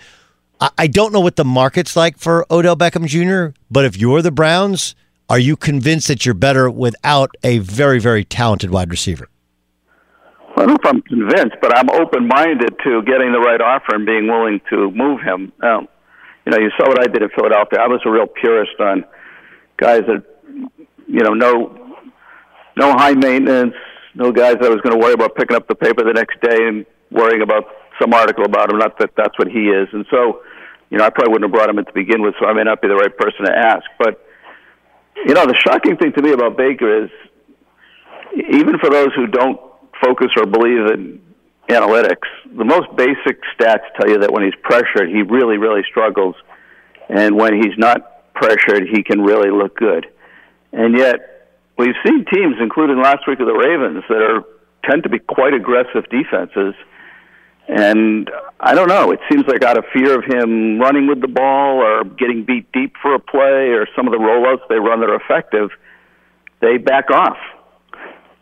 I, 0.79 0.87
don't 0.87 1.13
know 1.13 1.21
what 1.21 1.37
the 1.37 1.45
market's 1.45 1.97
like 1.97 2.19
for 2.19 2.47
Odell 2.51 2.77
Beckham 2.77 3.07
Jr., 3.07 3.59
but 3.71 3.85
if 3.85 3.99
you're 3.99 4.23
the 4.23 4.31
Browns, 4.31 4.95
are 5.29 5.39
you 5.39 5.55
convinced 5.57 6.09
that 6.09 6.25
you're 6.25 6.35
better 6.35 6.71
without 6.71 7.35
a 7.43 7.59
very 7.59 7.99
very 7.99 8.25
talented 8.25 8.71
wide 8.71 8.91
receiver? 8.91 9.29
I 10.57 10.61
don't 10.61 10.69
know 10.69 10.77
if 10.83 10.87
I'm 10.87 11.03
convinced, 11.03 11.57
but 11.61 11.77
I'm 11.77 11.91
open-minded 11.91 12.77
to 12.85 13.03
getting 13.03 13.33
the 13.33 13.41
right 13.41 13.61
offer 13.61 13.95
and 13.95 14.07
being 14.07 14.27
willing 14.27 14.61
to 14.71 14.91
move 14.91 15.21
him. 15.21 15.53
Um, 15.63 15.89
you 16.45 16.53
know, 16.53 16.59
you 16.59 16.71
saw 16.79 16.89
what 16.89 17.01
I 17.01 17.07
did 17.07 17.23
in 17.23 17.29
Philadelphia. 17.31 17.79
I 17.81 17.89
was 17.89 18.01
a 18.07 18.11
real 18.11 18.27
purist 18.27 18.79
on 18.81 19.05
guys 19.77 20.03
that, 20.07 20.25
you 21.07 21.21
know, 21.21 21.35
no, 21.35 21.86
no 22.77 22.93
high 22.93 23.15
maintenance, 23.15 23.75
no 24.15 24.33
guys 24.33 24.57
that 24.61 24.65
I 24.65 24.69
was 24.69 24.81
going 24.83 24.99
to 24.99 25.03
worry 25.03 25.15
about 25.15 25.35
picking 25.35 25.57
up 25.57 25.69
the 25.69 25.75
paper 25.75 26.05
the 26.05 26.13
next 26.13 26.41
day 26.41 26.67
and 26.67 26.87
worrying 27.11 27.43
about 27.43 27.65
some 28.01 28.13
article 28.13 28.45
about 28.45 28.71
him. 28.71 28.79
Not 28.79 28.99
that 28.99 29.11
that's 29.17 29.39
what 29.39 29.49
he 29.49 29.69
is, 29.69 29.89
and 29.93 30.07
so, 30.11 30.43
you 30.91 30.99
know, 30.99 31.05
I 31.05 31.11
probably 31.11 31.33
wouldn't 31.33 31.51
have 31.51 31.55
brought 31.55 31.71
him 31.71 31.79
in 31.79 31.85
to 31.85 31.93
begin 31.93 32.23
with. 32.23 32.35
So 32.41 32.47
I 32.47 32.53
may 32.53 32.63
not 32.63 32.81
be 32.81 32.89
the 32.89 32.97
right 32.97 33.17
person 33.17 33.47
to 33.47 33.53
ask. 33.53 33.85
But 33.99 34.23
you 35.25 35.35
know, 35.35 35.47
the 35.47 35.57
shocking 35.67 35.97
thing 35.97 36.13
to 36.13 36.23
me 36.23 36.33
about 36.33 36.57
Baker 36.57 37.05
is, 37.05 37.11
even 38.37 38.79
for 38.79 38.91
those 38.91 39.09
who 39.17 39.27
don't 39.27 39.59
focus 40.03 40.29
or 40.37 40.45
believe 40.45 40.91
in 40.93 41.23
analytics, 41.69 42.29
the 42.57 42.65
most 42.65 42.95
basic 42.97 43.41
stats 43.59 43.85
tell 43.99 44.11
you 44.11 44.19
that 44.19 44.31
when 44.31 44.45
he's 44.45 44.55
pressured, 44.63 45.09
he 45.09 45.23
really, 45.23 45.57
really 45.57 45.83
struggles. 45.89 46.35
And 47.09 47.37
when 47.37 47.55
he's 47.55 47.77
not 47.79 48.35
pressured, 48.35 48.89
he 48.93 49.03
can 49.03 49.23
really 49.23 49.51
look 49.51 49.77
good. 49.77 50.07
And 50.73 50.97
yet, 50.97 51.36
we've 51.79 51.95
seen 52.05 52.25
teams, 52.33 52.57
including 52.61 52.99
last 52.99 53.27
week 53.27 53.41
of 53.41 53.47
the 53.47 53.55
Ravens, 53.55 54.05
that 54.09 54.23
are 54.23 54.45
tend 54.89 55.03
to 55.03 55.09
be 55.09 55.19
quite 55.19 55.55
aggressive 55.55 56.09
defenses. 56.11 56.75
And 57.69 58.31
I 58.61 58.75
don't 58.75 58.89
know. 58.89 59.11
It 59.11 59.19
seems 59.31 59.45
like 59.49 59.65
out 59.65 59.77
of 59.77 59.85
fear 59.93 60.17
of 60.17 60.25
him 60.25 60.79
running 60.79 61.09
with 61.09 61.21
the 61.21 61.29
ball 61.29 61.79
or 61.79 62.05
getting 62.05 62.45
beat 62.45 62.71
deep 62.73 62.95
for 63.03 63.15
a 63.15 63.19
play 63.19 63.75
or 63.75 63.89
some 63.97 64.07
of 64.07 64.13
the 64.13 64.19
rollouts 64.19 64.69
they 64.69 64.77
run 64.77 65.01
that 65.01 65.11
are 65.11 65.17
effective, 65.17 65.71
they 66.61 66.79
back 66.79 67.11
off. 67.11 67.39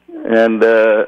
And 0.09 0.63
uh, 0.63 1.07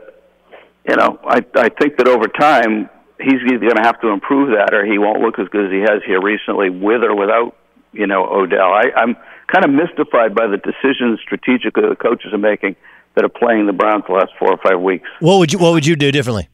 you 0.89 0.97
know, 0.97 1.19
I 1.25 1.45
I 1.55 1.69
think 1.69 1.99
that 1.99 2.09
over 2.09 2.27
time 2.27 2.89
he's 3.21 3.43
going 3.43 3.77
to 3.77 3.83
have 3.83 4.01
to 4.01 4.09
improve 4.09 4.57
that, 4.57 4.75
or 4.75 4.85
he 4.85 4.99
won't 4.99 5.21
look 5.21 5.39
as 5.39 5.49
good 5.49 5.67
as 5.67 5.73
he 5.73 5.81
has 5.81 6.03
here 6.07 6.21
recently, 6.21 6.71
with 6.71 7.03
or 7.03 7.15
without 7.15 7.55
you 7.93 8.07
know, 8.07 8.27
Odell. 8.27 8.73
I, 8.73 8.85
I'm 8.97 9.17
kind 9.47 9.65
of 9.65 9.71
mystified 9.71 10.35
by 10.35 10.47
the 10.47 10.59
decisions 10.59 11.21
strategically 11.21 11.83
the 11.83 11.93
uh, 11.93 11.95
coaches 11.95 12.33
are 12.33 12.39
making 12.39 12.77
that 13.15 13.25
are 13.25 13.31
playing 13.31 13.67
the 13.67 13.73
Browns 13.73 14.05
the 14.07 14.15
last 14.15 14.33
four 14.39 14.51
or 14.51 14.59
five 14.59 14.81
weeks. 14.81 15.09
What 15.21 15.39
would 15.39 15.53
you 15.53 15.59
What 15.59 15.73
would 15.73 15.87
you 15.87 15.97
do 15.97 16.13
differently? 16.13 16.49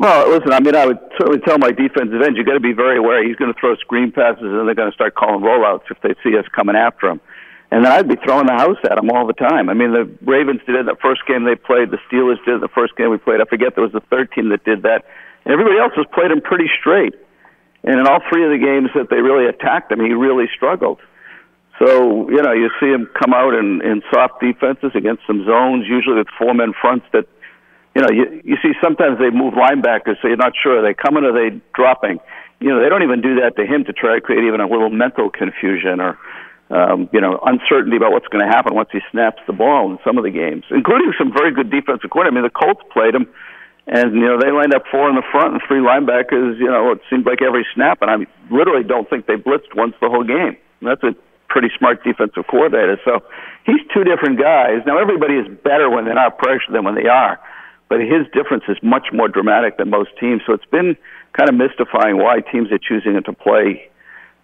Well, 0.00 0.30
listen, 0.30 0.52
I 0.52 0.60
mean, 0.60 0.74
I 0.74 0.86
would 0.86 0.98
certainly 1.18 1.40
tell 1.40 1.58
my 1.58 1.72
defensive 1.72 2.22
ends, 2.22 2.38
you 2.38 2.44
got 2.44 2.54
to 2.54 2.60
be 2.60 2.72
very 2.72 2.96
aware. 2.96 3.22
He's 3.26 3.36
going 3.36 3.52
to 3.52 3.60
throw 3.60 3.76
screen 3.76 4.12
passes, 4.12 4.40
and 4.40 4.66
they're 4.66 4.74
going 4.74 4.88
to 4.90 4.94
start 4.94 5.14
calling 5.14 5.44
rollouts 5.44 5.90
if 5.90 6.00
they 6.00 6.14
see 6.24 6.38
us 6.38 6.46
coming 6.56 6.74
after 6.74 7.08
him. 7.08 7.20
And 7.70 7.84
then 7.84 7.92
I'd 7.92 8.08
be 8.08 8.16
throwing 8.16 8.46
the 8.46 8.56
house 8.56 8.78
at 8.90 8.96
him 8.96 9.10
all 9.10 9.26
the 9.26 9.36
time. 9.36 9.68
I 9.68 9.74
mean, 9.74 9.92
the 9.92 10.08
Ravens 10.24 10.60
did 10.64 10.74
it 10.74 10.86
the 10.86 10.96
first 11.02 11.26
game 11.28 11.44
they 11.44 11.54
played. 11.54 11.90
The 11.90 12.00
Steelers 12.08 12.42
did 12.46 12.56
it 12.56 12.60
the 12.62 12.72
first 12.74 12.96
game 12.96 13.10
we 13.10 13.18
played. 13.18 13.40
I 13.40 13.44
forget 13.44 13.74
there 13.74 13.84
was 13.84 13.92
the 13.92 14.02
third 14.08 14.32
team 14.32 14.48
that 14.48 14.64
did 14.64 14.82
that. 14.82 15.04
And 15.44 15.52
everybody 15.52 15.78
else 15.78 15.92
has 15.96 16.06
played 16.14 16.32
him 16.32 16.40
pretty 16.40 16.70
straight. 16.80 17.14
And 17.84 18.00
in 18.00 18.06
all 18.06 18.20
three 18.32 18.44
of 18.44 18.50
the 18.50 18.58
games 18.58 18.88
that 18.94 19.08
they 19.08 19.20
really 19.20 19.46
attacked 19.46 19.92
him, 19.92 20.00
he 20.00 20.12
really 20.12 20.48
struggled. 20.56 20.98
So, 21.80 22.28
you 22.28 22.42
know, 22.42 22.52
you 22.52 22.70
see 22.78 22.88
him 22.88 23.08
come 23.18 23.32
out 23.32 23.54
in, 23.54 23.80
in 23.82 24.02
soft 24.12 24.40
defenses 24.40 24.92
against 24.94 25.22
some 25.26 25.44
zones, 25.46 25.86
usually 25.88 26.16
with 26.16 26.28
four 26.38 26.54
men 26.54 26.72
fronts 26.80 27.06
that– 27.12 27.26
you 27.94 28.02
know, 28.02 28.10
you, 28.10 28.40
you 28.44 28.56
see 28.62 28.70
sometimes 28.82 29.18
they 29.18 29.30
move 29.30 29.54
linebackers, 29.54 30.14
so 30.22 30.28
you're 30.28 30.36
not 30.36 30.52
sure 30.54 30.78
are 30.78 30.82
they 30.82 30.94
coming 30.94 31.24
or 31.24 31.34
are 31.34 31.50
they 31.50 31.60
dropping. 31.74 32.20
You 32.60 32.68
know, 32.68 32.80
they 32.82 32.88
don't 32.88 33.02
even 33.02 33.20
do 33.20 33.40
that 33.42 33.56
to 33.56 33.66
him 33.66 33.84
to 33.84 33.92
try 33.92 34.14
to 34.14 34.20
create 34.20 34.44
even 34.44 34.60
a 34.60 34.68
little 34.68 34.90
mental 34.90 35.30
confusion 35.30 35.98
or, 35.98 36.18
um, 36.70 37.08
you 37.12 37.20
know, 37.20 37.40
uncertainty 37.42 37.96
about 37.96 38.12
what's 38.12 38.28
going 38.28 38.46
to 38.46 38.50
happen 38.50 38.74
once 38.74 38.90
he 38.92 39.00
snaps 39.10 39.42
the 39.46 39.52
ball 39.52 39.90
in 39.90 39.98
some 40.04 40.18
of 40.18 40.24
the 40.24 40.30
games, 40.30 40.64
including 40.70 41.12
some 41.18 41.32
very 41.32 41.52
good 41.52 41.70
defensive 41.70 42.10
coordinator. 42.10 42.38
I 42.38 42.42
mean, 42.42 42.46
the 42.46 42.54
Colts 42.54 42.82
played 42.92 43.14
him, 43.14 43.26
and 43.88 44.14
you 44.14 44.22
know 44.22 44.38
they 44.38 44.52
lined 44.52 44.72
up 44.72 44.84
four 44.86 45.08
in 45.10 45.16
the 45.16 45.26
front 45.32 45.54
and 45.54 45.62
three 45.66 45.82
linebackers. 45.82 46.60
You 46.60 46.70
know, 46.70 46.92
it 46.92 47.00
seemed 47.10 47.26
like 47.26 47.42
every 47.42 47.66
snap, 47.74 48.02
and 48.02 48.10
I 48.10 48.54
literally 48.54 48.84
don't 48.84 49.10
think 49.10 49.26
they 49.26 49.34
blitzed 49.34 49.74
once 49.74 49.94
the 50.00 50.08
whole 50.08 50.22
game. 50.22 50.56
That's 50.80 51.02
a 51.02 51.16
pretty 51.50 51.68
smart 51.76 52.02
defensive 52.02 52.46
coordinator. 52.48 52.98
So 53.04 53.20
he's 53.66 53.82
two 53.92 54.04
different 54.04 54.40
guys. 54.40 54.80
Now 54.86 54.98
everybody 54.98 55.34
is 55.34 55.46
better 55.62 55.90
when 55.90 56.06
they're 56.06 56.14
not 56.14 56.38
pressured 56.38 56.72
than 56.72 56.84
when 56.84 56.94
they 56.94 57.06
are 57.06 57.38
but 57.90 58.00
his 58.00 58.24
difference 58.32 58.62
is 58.68 58.78
much 58.82 59.08
more 59.12 59.28
dramatic 59.28 59.76
than 59.76 59.90
most 59.90 60.10
teams. 60.18 60.40
So 60.46 60.54
it's 60.54 60.64
been 60.66 60.96
kind 61.36 61.50
of 61.50 61.56
mystifying 61.56 62.16
why 62.16 62.40
teams 62.40 62.70
are 62.72 62.78
choosing 62.78 63.20
to 63.22 63.32
play 63.32 63.90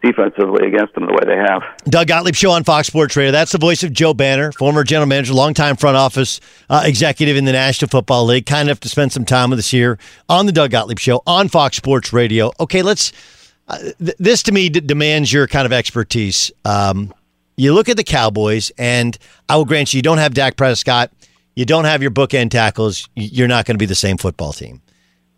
defensively 0.03 0.67
against 0.67 0.95
them 0.95 1.07
the 1.07 1.13
way 1.13 1.25
they 1.25 1.37
have. 1.37 1.63
Doug 1.89 2.09
Gottlieb 2.09 2.35
show 2.35 2.51
on 2.51 2.65
Fox 2.65 2.89
Sports 2.89 3.17
Radio. 3.17 3.33
That's 3.33 3.53
the 3.53 3.59
voice 3.59 3.83
of 3.83 3.93
Joe 3.93 4.13
Banner, 4.13 4.53
former 4.53 4.85
general 4.85 5.07
manager, 5.07 5.33
longtime 5.33 5.77
front 5.77 5.97
office 5.97 6.41
uh, 6.69 6.83
executive 6.85 7.37
in 7.37 7.45
the 7.45 7.53
National 7.53 7.89
Football 7.89 8.27
League. 8.27 8.47
Kind 8.47 8.69
enough 8.69 8.81
to 8.81 8.89
spend 8.89 9.13
some 9.13 9.25
time 9.25 9.51
with 9.51 9.61
us 9.61 9.71
here 9.71 9.99
on 10.29 10.47
the 10.47 10.53
Doug 10.53 10.73
Gottlieb 10.73 10.99
show 10.99 11.23
on 11.27 11.49
Fox 11.49 11.77
Sports 11.77 12.13
Radio. 12.13 12.53
Okay, 12.61 12.83
let's. 12.83 13.13
Uh, 13.69 13.79
th- 13.79 14.17
this 14.19 14.43
to 14.45 14.53
me 14.53 14.69
d- 14.69 14.81
demands 14.81 15.33
your 15.33 15.47
kind 15.47 15.67
of 15.67 15.73
expertise. 15.73 16.53
Um, 16.65 17.13
you 17.57 17.73
look 17.73 17.89
at 17.89 17.97
the 17.97 18.05
Cowboys, 18.05 18.71
and 18.79 19.17
I 19.49 19.57
will 19.57 19.65
grant 19.65 19.93
you, 19.93 19.99
you 19.99 20.03
don't 20.03 20.19
have 20.19 20.35
Dak 20.35 20.57
Prescott 20.57 21.11
you 21.57 21.65
don't 21.65 21.87
have 21.87 22.03
your 22.03 22.11
bookend 22.13 22.51
tackles, 22.51 23.09
you're 23.17 23.49
not 23.49 23.65
going 23.65 23.75
to 23.75 23.79
be 23.79 23.87
the 23.87 23.95
same 23.95 24.19
football 24.19 24.53
team. 24.53 24.81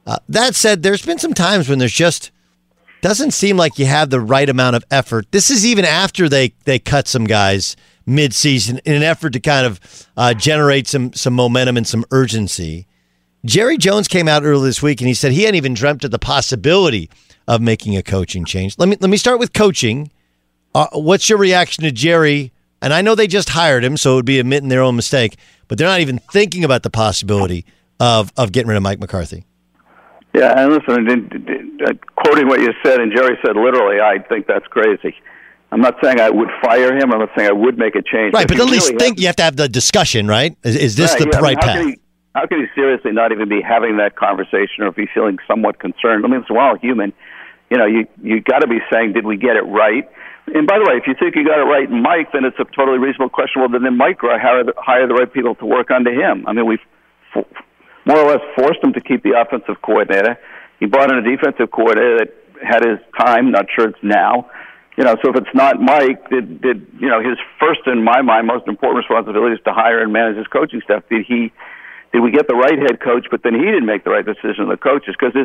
Uh, 0.05 0.19
that 0.29 0.55
said, 0.55 0.83
there's 0.83 1.07
been 1.07 1.19
some 1.19 1.33
times 1.33 1.69
when 1.69 1.79
there's 1.79 1.93
just 1.93 2.33
doesn't 3.01 3.31
seem 3.31 3.57
like 3.57 3.79
you 3.79 3.87
have 3.87 4.11
the 4.11 4.21
right 4.21 4.49
amount 4.49 4.75
of 4.75 4.85
effort. 4.91 5.31
This 5.31 5.51
is 5.51 5.65
even 5.65 5.85
after 5.85 6.29
they 6.29 6.53
they 6.65 6.81
cut 6.81 7.07
some 7.07 7.25
guys 7.25 7.77
mid-season 8.05 8.81
in 8.85 8.95
an 8.95 9.03
effort 9.03 9.35
to 9.35 9.41
kind 9.41 9.65
of 9.67 10.09
uh, 10.17 10.35
generate 10.35 10.89
some 10.89 11.13
some 11.13 11.35
momentum 11.35 11.77
and 11.77 11.87
some 11.87 12.05
urgency. 12.11 12.87
Jerry 13.45 13.79
Jones 13.79 14.09
came 14.09 14.27
out 14.27 14.43
earlier 14.43 14.65
this 14.65 14.83
week 14.83 15.01
and 15.01 15.07
he 15.07 15.15
said 15.15 15.31
he 15.31 15.43
hadn't 15.43 15.55
even 15.55 15.75
dreamt 15.75 16.03
of 16.05 16.11
the 16.11 16.19
possibility 16.19 17.09
of 17.49 17.61
making 17.61 17.97
a 17.97 18.03
coaching 18.05 18.45
change. 18.45 18.79
Let 18.79 18.89
me 18.89 18.97
let 19.01 19.11
me 19.11 19.17
start 19.17 19.41
with 19.41 19.53
coaching. 19.53 20.13
Uh, 20.73 20.87
what's 20.93 21.29
your 21.29 21.39
reaction 21.39 21.83
to 21.83 21.91
Jerry? 21.91 22.53
And 22.81 22.95
I 22.95 23.03
know 23.03 23.17
they 23.17 23.27
just 23.27 23.49
hired 23.49 23.83
him, 23.83 23.97
so 23.97 24.13
it 24.13 24.15
would 24.17 24.25
be 24.25 24.39
admitting 24.39 24.69
their 24.69 24.83
own 24.83 24.95
mistake 24.95 25.37
but 25.69 25.77
they're 25.79 25.89
not 25.89 26.01
even 26.01 26.19
thinking 26.19 26.65
about 26.65 26.83
the 26.83 26.91
possibility 26.91 27.65
of 28.01 28.33
of 28.37 28.53
getting 28.53 28.69
rid 28.69 28.77
of 28.77 28.83
Mike 28.83 28.99
McCarthy. 28.99 29.45
Yeah, 30.35 30.53
and 30.57 30.73
listen, 30.73 31.81
uh, 31.87 31.93
quoting 32.17 32.49
what 32.49 32.61
you 32.61 32.73
said, 32.85 33.01
and 33.01 33.13
Jerry 33.15 33.39
said 33.45 33.57
literally, 33.57 34.01
I 34.01 34.19
think 34.29 34.47
that's 34.47 34.67
crazy. 34.67 35.15
I'm 35.73 35.81
not 35.81 35.97
saying 36.03 36.21
I 36.21 36.31
would 36.31 36.49
fire 36.63 36.97
him. 36.97 37.13
I'm 37.13 37.21
not 37.21 37.31
saying 37.37 37.49
I 37.49 37.53
would 37.53 37.79
make 37.79 37.95
a 37.95 38.03
change. 38.03 38.33
Right, 38.35 38.47
but, 38.47 38.57
but 38.57 38.67
at 38.67 38.71
least 38.71 38.89
really 38.89 38.99
think 38.99 39.17
has, 39.17 39.23
you 39.23 39.27
have 39.29 39.37
to 39.37 39.43
have 39.43 39.57
the 39.57 39.69
discussion, 39.69 40.27
right? 40.27 40.57
Is, 40.63 40.77
is 40.77 40.97
this 40.97 41.15
the 41.15 41.29
yeah, 41.31 41.39
right 41.41 41.45
I 41.45 41.49
mean, 41.49 41.57
path? 41.59 41.77
Can 41.77 41.89
he, 41.89 41.99
how 42.35 42.47
can 42.47 42.61
he 42.61 42.67
seriously 42.75 43.13
not 43.13 43.33
even 43.33 43.49
be 43.49 43.61
having 43.61 43.97
that 43.97 44.17
conversation, 44.17 44.85
or 44.85 44.93
be 44.93 45.09
feeling 45.13 45.39
somewhat 45.47 45.79
concerned? 45.79 46.25
I 46.25 46.29
mean, 46.29 46.41
it's 46.41 46.51
all 46.51 46.77
human. 46.77 47.13
You 47.71 47.77
know, 47.77 47.87
you 47.87 48.07
you 48.23 48.41
got 48.41 48.61
to 48.61 48.67
be 48.69 48.79
saying, 48.93 49.13
did 49.13 49.27
we 49.27 49.37
get 49.37 49.57
it 49.57 49.63
right? 49.63 50.09
And 50.55 50.67
by 50.67 50.79
the 50.79 50.87
way, 50.89 50.97
if 50.97 51.07
you 51.07 51.15
think 51.19 51.37
you 51.37 51.45
got 51.45 51.61
it 51.61 51.69
right 51.69 51.91
Mike, 51.91 52.33
then 52.33 52.45
it's 52.45 52.59
a 52.59 52.65
totally 52.65 52.99
reasonable 52.99 53.29
question. 53.29 53.61
Well, 53.61 53.69
then 53.69 53.97
Mike 53.97 54.19
hire 54.21 54.65
the, 54.65 54.73
hire 54.77 55.07
the 55.07 55.15
right 55.15 55.31
people 55.31 55.55
to 55.57 55.67
work 55.67 55.91
under 55.91 56.13
him. 56.13 56.47
I 56.47 56.53
mean, 56.53 56.67
we've 56.67 56.85
more 58.07 58.19
or 58.19 58.33
less 58.33 58.41
forced 58.57 58.83
him 58.83 58.93
to 58.95 59.01
keep 59.01 59.23
the 59.23 59.37
offensive 59.37 59.83
coordinator. 59.83 60.39
He 60.81 60.87
brought 60.87 61.13
in 61.13 61.19
a 61.19 61.23
defensive 61.23 61.71
coordinator 61.71 62.25
that 62.25 62.31
had 62.65 62.81
his 62.87 62.99
time. 63.19 63.51
Not 63.51 63.67
sure 63.75 63.89
it's 63.89 64.03
now. 64.03 64.49
You 64.97 65.05
know, 65.05 65.15
so 65.23 65.31
if 65.31 65.37
it's 65.37 65.55
not 65.55 65.81
Mike, 65.81 66.29
did 66.31 66.61
did 66.61 66.87
you 66.99 67.09
know 67.09 67.21
his 67.21 67.39
first 67.61 67.87
in 67.87 68.03
my 68.03 68.23
mind 68.23 68.47
most 68.47 68.67
important 68.67 69.05
responsibility 69.05 69.55
is 69.55 69.61
to 69.65 69.73
hire 69.73 70.03
and 70.03 70.13
manage 70.13 70.37
his 70.37 70.47
coaching 70.49 70.81
staff? 70.83 71.05
Did 71.11 71.27
he? 71.27 71.53
Did 72.13 72.21
we 72.21 72.33
get 72.33 72.49
the 72.49 72.57
right 72.57 72.79
head 72.79 73.01
coach? 73.01 73.27
But 73.31 73.43
then 73.45 73.55
he 73.55 73.61
didn't 73.61 73.87
make 73.87 74.03
the 74.03 74.11
right 74.11 74.25
decision. 74.25 74.67
The 74.69 74.79
coaches, 74.79 75.15
because 75.19 75.37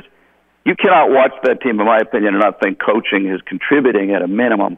you 0.66 0.76
cannot 0.76 1.10
watch 1.10 1.34
that 1.44 1.62
team, 1.62 1.80
in 1.80 1.86
my 1.86 2.00
opinion, 2.00 2.36
and 2.36 2.44
not 2.44 2.60
think 2.60 2.80
coaching 2.80 3.28
is 3.28 3.42
contributing 3.46 4.12
at 4.12 4.22
a 4.22 4.28
minimum 4.28 4.78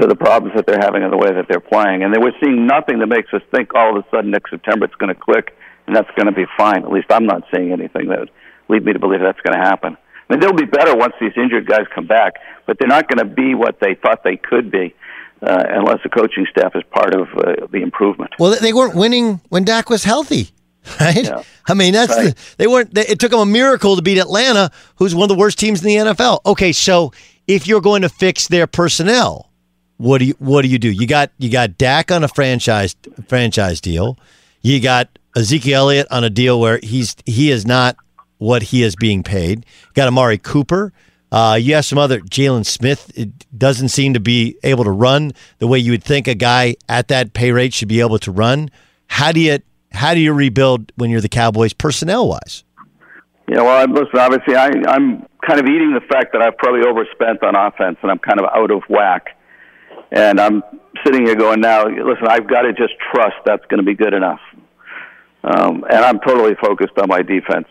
to 0.00 0.06
the 0.06 0.16
problems 0.16 0.54
that 0.56 0.66
they're 0.66 0.80
having 0.80 1.02
and 1.02 1.12
the 1.12 1.16
way 1.16 1.32
that 1.32 1.46
they're 1.48 1.60
playing. 1.60 2.02
And 2.02 2.12
they 2.12 2.18
were 2.18 2.32
seeing 2.42 2.66
nothing 2.66 2.98
that 2.98 3.06
makes 3.06 3.32
us 3.32 3.42
think 3.54 3.74
all 3.74 3.96
of 3.96 4.04
a 4.04 4.08
sudden 4.10 4.30
next 4.30 4.50
September 4.50 4.84
it's 4.84 4.94
going 4.96 5.14
to 5.14 5.18
click 5.18 5.56
and 5.86 5.94
that's 5.94 6.10
going 6.16 6.26
to 6.26 6.32
be 6.32 6.44
fine. 6.56 6.84
At 6.84 6.92
least 6.92 7.06
I'm 7.10 7.26
not 7.26 7.42
seeing 7.54 7.72
anything 7.72 8.08
that 8.08 8.18
would 8.18 8.30
lead 8.68 8.84
me 8.84 8.92
to 8.92 8.98
believe 8.98 9.20
that's 9.20 9.40
going 9.40 9.58
to 9.58 9.64
happen. 9.64 9.96
I 10.28 10.32
mean, 10.32 10.40
they'll 10.40 10.52
be 10.52 10.66
better 10.66 10.96
once 10.96 11.14
these 11.20 11.32
injured 11.36 11.66
guys 11.66 11.86
come 11.94 12.06
back, 12.06 12.34
but 12.66 12.78
they're 12.78 12.88
not 12.88 13.08
going 13.08 13.26
to 13.26 13.32
be 13.32 13.54
what 13.54 13.78
they 13.80 13.94
thought 13.94 14.24
they 14.24 14.36
could 14.36 14.70
be. 14.70 14.94
Uh, 15.42 15.62
unless 15.68 15.98
the 16.02 16.08
coaching 16.08 16.46
staff 16.50 16.74
is 16.74 16.82
part 16.94 17.14
of 17.14 17.28
uh, 17.36 17.66
the 17.70 17.82
improvement. 17.82 18.32
Well, 18.38 18.58
they 18.58 18.72
weren't 18.72 18.94
winning 18.94 19.42
when 19.50 19.64
Dak 19.64 19.90
was 19.90 20.02
healthy, 20.02 20.48
right? 21.00 21.24
Yeah. 21.24 21.42
I 21.66 21.74
mean, 21.74 21.92
that's 21.92 22.14
right. 22.16 22.34
the, 22.34 22.54
they 22.58 22.66
weren't. 22.66 22.94
They, 22.94 23.06
it 23.06 23.18
took 23.18 23.30
them 23.30 23.40
a 23.40 23.46
miracle 23.46 23.96
to 23.96 24.02
beat 24.02 24.18
Atlanta, 24.18 24.70
who's 24.96 25.14
one 25.14 25.24
of 25.24 25.28
the 25.28 25.40
worst 25.40 25.58
teams 25.58 25.84
in 25.84 25.88
the 25.88 26.12
NFL. 26.12 26.40
Okay, 26.46 26.72
so 26.72 27.12
if 27.46 27.66
you're 27.66 27.80
going 27.80 28.02
to 28.02 28.08
fix 28.08 28.48
their 28.48 28.66
personnel, 28.66 29.50
what 29.96 30.18
do 30.18 30.26
you 30.26 30.34
what 30.38 30.62
do 30.62 30.68
you 30.68 30.78
do? 30.78 30.90
You 30.90 31.06
got 31.06 31.30
you 31.38 31.50
got 31.50 31.78
Dak 31.78 32.12
on 32.12 32.22
a 32.22 32.28
franchise 32.28 32.94
franchise 33.28 33.80
deal. 33.80 34.18
You 34.62 34.80
got 34.80 35.08
Ezekiel 35.36 35.80
Elliott 35.80 36.06
on 36.10 36.24
a 36.24 36.30
deal 36.30 36.60
where 36.60 36.78
he's 36.82 37.16
he 37.24 37.50
is 37.50 37.66
not 37.66 37.96
what 38.38 38.62
he 38.64 38.82
is 38.82 38.94
being 38.96 39.22
paid. 39.22 39.58
You 39.58 39.92
got 39.94 40.08
Amari 40.08 40.38
Cooper. 40.38 40.92
Uh, 41.32 41.58
you 41.60 41.74
have 41.74 41.84
some 41.84 41.98
other 41.98 42.20
Jaylon 42.20 42.64
Smith. 42.64 43.10
It 43.14 43.30
doesn't 43.58 43.88
seem 43.88 44.14
to 44.14 44.20
be 44.20 44.56
able 44.62 44.84
to 44.84 44.90
run 44.90 45.32
the 45.58 45.66
way 45.66 45.78
you 45.78 45.90
would 45.90 46.04
think 46.04 46.28
a 46.28 46.34
guy 46.34 46.76
at 46.88 47.08
that 47.08 47.32
pay 47.32 47.50
rate 47.50 47.74
should 47.74 47.88
be 47.88 48.00
able 48.00 48.18
to 48.20 48.30
run. 48.30 48.70
How 49.08 49.32
do 49.32 49.40
you 49.40 49.58
how 49.96 50.14
do 50.14 50.20
you 50.20 50.32
rebuild 50.32 50.92
when 50.96 51.10
you're 51.10 51.20
the 51.20 51.28
Cowboys 51.28 51.72
personnel 51.72 52.28
wise? 52.28 52.64
Yeah, 53.48 53.62
well, 53.62 53.86
listen. 53.88 54.18
Obviously, 54.18 54.56
I, 54.56 54.70
I'm 54.88 55.26
kind 55.46 55.60
of 55.60 55.66
eating 55.66 55.94
the 55.94 56.04
fact 56.08 56.32
that 56.32 56.42
I've 56.42 56.56
probably 56.58 56.82
overspent 56.86 57.42
on 57.42 57.54
offense 57.54 57.98
and 58.02 58.10
I'm 58.10 58.18
kind 58.18 58.40
of 58.40 58.46
out 58.52 58.70
of 58.70 58.82
whack. 58.88 59.36
And 60.10 60.40
I'm 60.40 60.62
sitting 61.04 61.26
here 61.26 61.36
going, 61.36 61.60
now, 61.60 61.84
listen, 61.84 62.26
I've 62.28 62.48
got 62.48 62.62
to 62.62 62.72
just 62.72 62.94
trust 63.12 63.36
that's 63.44 63.64
going 63.66 63.78
to 63.78 63.84
be 63.84 63.94
good 63.94 64.14
enough. 64.14 64.40
Um, 65.44 65.84
and 65.88 66.04
I'm 66.04 66.18
totally 66.20 66.54
focused 66.60 66.98
on 66.98 67.08
my 67.08 67.22
defense. 67.22 67.68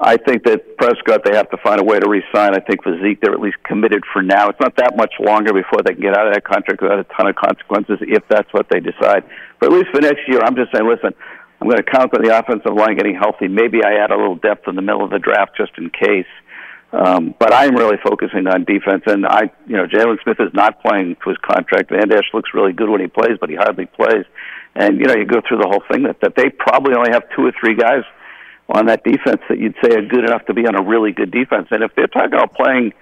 I 0.00 0.16
think 0.16 0.42
that 0.44 0.76
Prescott, 0.78 1.22
they 1.24 1.36
have 1.36 1.48
to 1.50 1.58
find 1.58 1.80
a 1.80 1.84
way 1.84 2.00
to 2.00 2.08
re-sign. 2.08 2.56
I 2.56 2.58
think 2.58 2.82
for 2.82 3.00
Zeke, 3.00 3.20
they're 3.20 3.32
at 3.32 3.40
least 3.40 3.58
committed 3.62 4.02
for 4.12 4.20
now. 4.20 4.48
It's 4.48 4.58
not 4.58 4.74
that 4.76 4.96
much 4.96 5.14
longer 5.20 5.52
before 5.52 5.78
they 5.84 5.92
can 5.92 6.02
get 6.02 6.18
out 6.18 6.26
of 6.26 6.34
that 6.34 6.42
contract 6.42 6.82
without 6.82 6.98
a 6.98 7.04
ton 7.04 7.28
of 7.28 7.36
consequences 7.36 7.98
if 8.00 8.24
that's 8.28 8.52
what 8.52 8.66
they 8.68 8.80
decide. 8.80 9.22
But 9.60 9.70
at 9.70 9.78
least 9.78 9.90
for 9.94 10.00
next 10.00 10.26
year, 10.26 10.40
I'm 10.42 10.56
just 10.56 10.72
saying, 10.74 10.88
listen, 10.88 11.14
I'm 11.62 11.68
going 11.68 11.78
to 11.78 11.88
count 11.88 12.12
on 12.12 12.24
the 12.24 12.36
offensive 12.36 12.74
line 12.74 12.96
getting 12.96 13.14
healthy. 13.14 13.46
Maybe 13.46 13.84
I 13.84 14.02
add 14.02 14.10
a 14.10 14.16
little 14.16 14.34
depth 14.34 14.66
in 14.66 14.74
the 14.74 14.82
middle 14.82 15.04
of 15.04 15.10
the 15.10 15.20
draft 15.20 15.56
just 15.56 15.70
in 15.78 15.90
case. 15.90 16.26
Um, 16.90 17.36
but 17.38 17.54
I'm 17.54 17.76
really 17.76 17.98
focusing 18.02 18.48
on 18.48 18.64
defense, 18.64 19.04
and 19.06 19.24
I, 19.24 19.52
you 19.68 19.76
know, 19.76 19.86
Jaylon 19.86 20.20
Smith 20.24 20.40
is 20.40 20.52
not 20.52 20.82
playing 20.82 21.16
to 21.22 21.30
his 21.30 21.38
contract. 21.38 21.90
Vander 21.90 22.18
Esch 22.18 22.34
looks 22.34 22.50
really 22.52 22.72
good 22.72 22.90
when 22.90 23.00
he 23.00 23.06
plays, 23.06 23.38
but 23.40 23.48
he 23.48 23.54
hardly 23.54 23.86
plays. 23.86 24.26
And 24.74 24.98
you 24.98 25.06
know, 25.06 25.14
you 25.14 25.24
go 25.24 25.40
through 25.46 25.58
the 25.58 25.68
whole 25.68 25.84
thing 25.90 26.02
that 26.02 26.20
that 26.20 26.34
they 26.34 26.50
probably 26.50 26.94
only 26.94 27.12
have 27.12 27.22
two 27.36 27.46
or 27.46 27.52
three 27.58 27.76
guys 27.76 28.02
on 28.68 28.86
that 28.86 29.04
defense 29.04 29.40
that 29.48 29.58
you'd 29.58 29.76
say 29.82 29.94
are 29.94 30.02
good 30.02 30.24
enough 30.24 30.44
to 30.46 30.54
be 30.54 30.66
on 30.66 30.74
a 30.74 30.82
really 30.82 31.12
good 31.12 31.30
defense. 31.30 31.68
And 31.70 31.84
if 31.84 31.94
they're 31.94 32.08
talking 32.08 32.34
about 32.34 32.54
playing, 32.54 32.92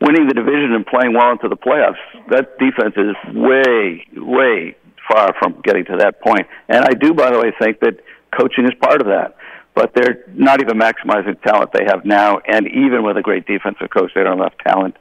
winning 0.00 0.26
the 0.26 0.34
division 0.34 0.74
and 0.74 0.84
playing 0.84 1.14
well 1.14 1.30
into 1.30 1.48
the 1.48 1.56
playoffs, 1.56 2.02
that 2.28 2.58
defense 2.58 2.94
is 2.96 3.14
way, 3.34 4.04
way 4.16 4.76
far 5.10 5.34
from 5.38 5.60
getting 5.62 5.84
to 5.86 5.96
that 5.98 6.20
point. 6.20 6.46
And 6.68 6.84
I 6.84 6.92
do, 6.92 7.12
by 7.14 7.30
the 7.30 7.38
way, 7.38 7.52
think 7.60 7.80
that 7.80 8.00
coaching 8.38 8.64
is 8.64 8.72
part 8.80 9.00
of 9.00 9.08
that 9.08 9.36
but 9.74 9.92
they're 9.94 10.24
not 10.34 10.60
even 10.60 10.78
maximizing 10.78 11.40
talent 11.42 11.70
they 11.72 11.84
have 11.86 12.04
now. 12.04 12.38
And 12.46 12.66
even 12.68 13.02
with 13.02 13.16
a 13.16 13.22
great 13.22 13.46
defensive 13.46 13.88
coach, 13.90 14.10
they 14.14 14.22
don't 14.22 14.40
have 14.40 14.56
talent 14.58 14.96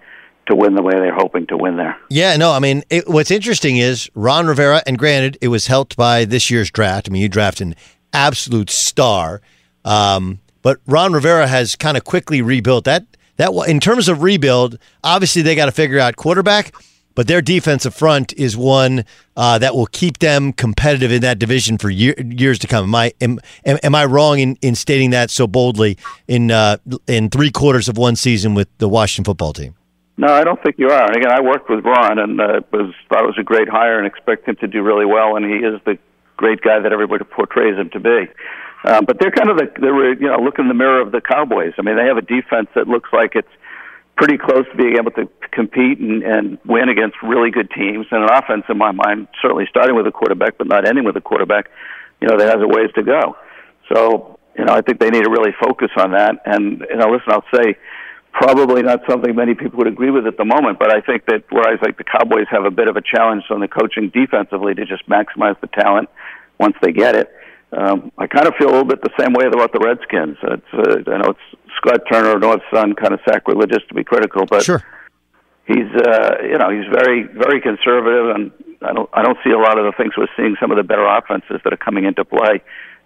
to 0.48 0.56
win 0.56 0.74
the 0.76 0.82
way 0.82 0.94
they're 0.94 1.14
hoping 1.14 1.48
to 1.48 1.58
win 1.58 1.78
there. 1.78 1.98
Yeah, 2.10 2.36
no, 2.38 2.52
I 2.52 2.60
mean, 2.60 2.84
it, 2.90 3.08
what's 3.08 3.32
interesting 3.32 3.78
is 3.78 4.10
Ron 4.16 4.48
Rivera, 4.48 4.82
and 4.86 4.98
granted, 4.98 5.38
it 5.42 5.50
was 5.50 5.68
helped 5.68 5.96
by 5.96 6.26
this 6.26 6.50
year's 6.50 6.72
draft. 6.72 7.08
I 7.10 7.12
mean, 7.12 7.22
you 7.22 7.30
draft 7.30 7.62
an 7.62 7.76
absolute 8.14 8.70
star, 8.70 9.42
um, 9.86 10.40
but 10.62 10.80
Ron 10.88 11.14
Rivera 11.14 11.48
has 11.48 11.76
kind 11.76 11.98
of 11.98 12.04
quickly 12.04 12.42
rebuilt 12.42 12.86
that. 12.86 13.06
That 13.38 13.52
in 13.68 13.80
terms 13.80 14.10
of 14.10 14.22
rebuild, 14.22 14.80
obviously 15.04 15.42
they 15.42 15.56
got 15.56 15.68
to 15.68 15.72
figure 15.72 16.00
out 16.00 16.18
quarterback, 16.18 16.74
but 17.20 17.28
their 17.28 17.42
defensive 17.42 17.94
front 17.94 18.32
is 18.38 18.56
one 18.56 19.04
uh, 19.36 19.58
that 19.58 19.76
will 19.76 19.88
keep 19.88 20.20
them 20.20 20.54
competitive 20.54 21.12
in 21.12 21.20
that 21.20 21.38
division 21.38 21.78
for 21.78 21.90
year, 21.90 22.16
years 22.18 22.58
to 22.60 22.66
come. 22.66 22.86
Am 22.86 22.96
I 22.96 23.12
am, 23.20 23.40
am, 23.66 23.78
am 23.84 23.94
I 23.94 24.06
wrong 24.06 24.40
in, 24.40 24.56
in 24.62 24.74
stating 24.74 25.10
that 25.10 25.30
so 25.30 25.46
boldly 25.46 25.98
in 26.30 26.50
uh, 26.50 26.78
in 27.08 27.30
three 27.30 27.52
quarters 27.52 27.90
of 27.90 27.98
one 27.98 28.16
season 28.16 28.54
with 28.56 28.70
the 28.78 28.88
Washington 28.88 29.30
football 29.30 29.52
team? 29.52 29.76
No, 30.16 30.28
I 30.28 30.46
don't 30.46 30.64
think 30.64 30.78
you 30.80 30.92
are. 30.92 31.08
And 31.08 31.18
again, 31.18 31.30
I 31.30 31.42
worked 31.42 31.70
with 31.70 31.84
Ron 31.84 32.20
and 32.20 32.40
uh, 32.40 32.62
was 32.72 32.94
thought 33.10 33.24
it 33.24 33.28
was 33.28 33.38
a 33.38 33.44
great 33.44 33.68
hire 33.68 33.98
and 33.98 34.08
expect 34.08 34.48
him 34.48 34.56
to 34.62 34.68
do 34.68 34.82
really 34.82 35.06
well. 35.06 35.36
And 35.36 35.44
he 35.44 35.58
is 35.58 35.82
the 35.86 35.98
great 36.38 36.62
guy 36.62 36.80
that 36.80 36.94
everybody 36.94 37.26
portrays 37.26 37.76
him 37.76 37.90
to 37.90 38.00
be. 38.00 38.30
Um, 38.86 39.04
but 39.04 39.20
they're 39.20 39.32
kind 39.32 39.50
of 39.50 39.58
the 39.58 39.68
they're 39.78 40.14
you 40.14 40.30
know 40.30 40.38
look 40.38 40.58
in 40.58 40.70
the 40.70 40.74
mirror 40.74 41.02
of 41.02 41.12
the 41.12 41.20
Cowboys. 41.20 41.74
I 41.78 41.82
mean, 41.82 41.98
they 41.98 42.06
have 42.06 42.16
a 42.16 42.22
defense 42.22 42.70
that 42.76 42.88
looks 42.88 43.10
like 43.12 43.36
it's 43.36 43.52
pretty 44.20 44.38
close 44.38 44.66
to 44.70 44.76
being 44.76 44.98
able 45.00 45.12
to 45.12 45.30
compete 45.52 45.98
and, 45.98 46.22
and 46.24 46.58
win 46.66 46.90
against 46.90 47.16
really 47.24 47.52
good 47.52 47.72
teams, 47.72 48.06
and 48.12 48.24
an 48.24 48.30
offense 48.30 48.66
in 48.68 48.78
my 48.78 48.92
mind, 48.92 49.30
certainly 49.42 49.66
starting 49.70 49.96
with 49.96 50.06
a 50.06 50.12
quarterback, 50.12 50.58
but 50.58 50.68
not 50.68 50.86
ending 50.86 51.06
with 51.06 51.16
a 51.16 51.22
quarterback, 51.22 51.72
you 52.20 52.28
know, 52.28 52.38
that 52.38 52.48
has 52.52 52.62
a 52.62 52.68
ways 52.68 52.92
to 52.96 53.02
go. 53.02 53.38
So 53.94 54.38
you 54.58 54.66
know, 54.66 54.74
I 54.74 54.82
think 54.82 55.00
they 55.00 55.10
need 55.10 55.24
to 55.24 55.32
really 55.32 55.54
focus 55.64 55.90
on 55.96 56.12
that. 56.12 56.36
And 56.46 56.86
you 56.90 56.98
know, 56.98 57.08
listen, 57.08 57.32
I'll 57.32 57.46
say 57.56 57.78
probably 58.34 58.84
not 58.84 59.00
something 59.10 59.34
many 59.34 59.56
people 59.56 59.78
would 59.78 59.88
agree 59.88 60.12
with 60.12 60.28
at 60.28 60.36
the 60.36 60.46
moment, 60.46 60.80
but 60.80 60.94
I 60.94 61.00
think 61.00 61.26
that 61.28 61.46
whereas 61.50 61.80
like 61.82 61.98
the 61.98 62.04
Cowboys 62.04 62.46
have 62.52 62.66
a 62.66 62.72
bit 62.72 62.90
of 62.90 62.98
a 62.98 63.02
challenge 63.02 63.44
on 63.50 63.62
the 63.62 63.70
coaching 63.70 64.12
defensively 64.14 64.76
to 64.76 64.86
just 64.86 65.08
maximize 65.08 65.60
the 65.62 65.68
talent 65.68 66.10
once 66.60 66.76
they 66.82 66.92
get 66.92 67.16
it. 67.16 67.32
Um, 67.72 68.12
I 68.18 68.26
kind 68.26 68.48
of 68.48 68.54
feel 68.58 68.70
a 68.70 68.74
little 68.74 68.86
bit 68.86 69.02
the 69.02 69.14
same 69.20 69.34
way 69.34 69.46
about 69.46 69.72
the 69.74 69.80
Redskins. 69.80 70.38
It's, 70.42 70.74
uh, 70.74 71.12
I 71.12 71.18
know 71.20 71.30
it's 71.38 71.48
Scott 71.78 72.02
Turner, 72.12 72.40
Norv's 72.40 72.64
son, 72.74 72.96
kind 72.96 73.14
of 73.14 73.20
sacrilegious 73.30 73.84
to 73.90 73.94
be 73.94 74.04
critical, 74.04 74.46
but 74.46 74.64
sure. 74.64 74.84
he's, 75.68 75.90
uh, 75.94 76.42
you 76.42 76.58
know, 76.58 76.70
he's 76.72 76.90
very, 76.92 77.24
very 77.24 77.62
conservative, 77.62 78.36
and 78.36 78.52
I 78.82 78.94
don't, 78.94 79.10
I 79.14 79.22
don't 79.22 79.38
see 79.44 79.52
a 79.52 79.60
lot 79.60 79.78
of 79.78 79.86
the 79.86 79.94
things 79.98 80.14
we're 80.18 80.34
seeing. 80.36 80.56
Some 80.60 80.72
of 80.72 80.78
the 80.78 80.84
better 80.84 81.06
offenses 81.06 81.62
that 81.64 81.72
are 81.72 81.78
coming 81.78 82.06
into 82.06 82.26
play, 82.26 82.62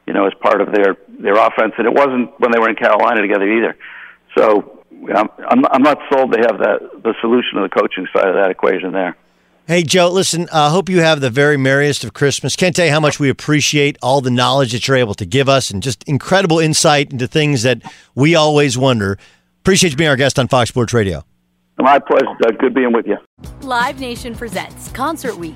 you 0.08 0.14
know, 0.14 0.26
as 0.28 0.34
part 0.42 0.62
of 0.62 0.72
their 0.72 0.96
their 1.20 1.36
offense, 1.36 1.74
and 1.78 1.88
it 1.88 1.94
wasn't 1.94 2.32
when 2.40 2.52
they 2.52 2.60
were 2.60 2.70
in 2.70 2.76
Carolina 2.76 3.22
together 3.22 3.48
either. 3.48 3.76
So 4.38 4.84
I'm, 5.14 5.66
I'm 5.72 5.84
not 5.84 6.00
sold 6.12 6.32
they 6.32 6.42
have 6.42 6.60
that 6.60 7.04
the 7.04 7.14
solution 7.22 7.56
to 7.56 7.64
the 7.64 7.70
coaching 7.70 8.08
side 8.16 8.28
of 8.28 8.36
that 8.36 8.50
equation 8.50 8.92
there. 8.92 9.18
Hey, 9.66 9.84
Joe, 9.84 10.10
listen, 10.10 10.50
I 10.52 10.66
uh, 10.66 10.70
hope 10.72 10.90
you 10.90 11.00
have 11.00 11.22
the 11.22 11.30
very 11.30 11.56
merriest 11.56 12.04
of 12.04 12.14
Christmas. 12.14 12.58
Can't 12.58 12.76
tell 12.76 12.86
you 12.86 12.92
how 12.92 13.00
much 13.00 13.18
we 13.18 13.30
appreciate 13.30 13.98
all 14.02 14.20
the 14.20 14.30
knowledge 14.30 14.74
that 14.74 14.86
you're 14.90 14.98
able 14.98 15.14
to 15.14 15.26
give 15.26 15.48
us 15.48 15.72
and 15.72 15.82
just 15.82 16.04
incredible 16.04 16.60
insight 16.60 17.14
into 17.14 17.28
things 17.28 17.64
that 17.64 17.82
we 18.14 18.36
always 18.36 18.78
wonder. 18.78 19.18
Appreciate 19.62 19.92
you 19.92 19.96
being 19.96 20.10
our 20.10 20.18
guest 20.18 20.38
on 20.38 20.50
Fox 20.50 20.68
Sports 20.68 20.94
Radio. 20.94 21.24
My 21.78 21.98
pleasure, 21.98 22.36
Doug. 22.42 22.60
Good 22.60 22.74
being 22.74 22.92
with 22.92 23.08
you. 23.08 23.16
Live 23.62 24.02
Nation 24.02 24.36
presents 24.36 24.90
Concert 24.90 25.38
Week. 25.38 25.56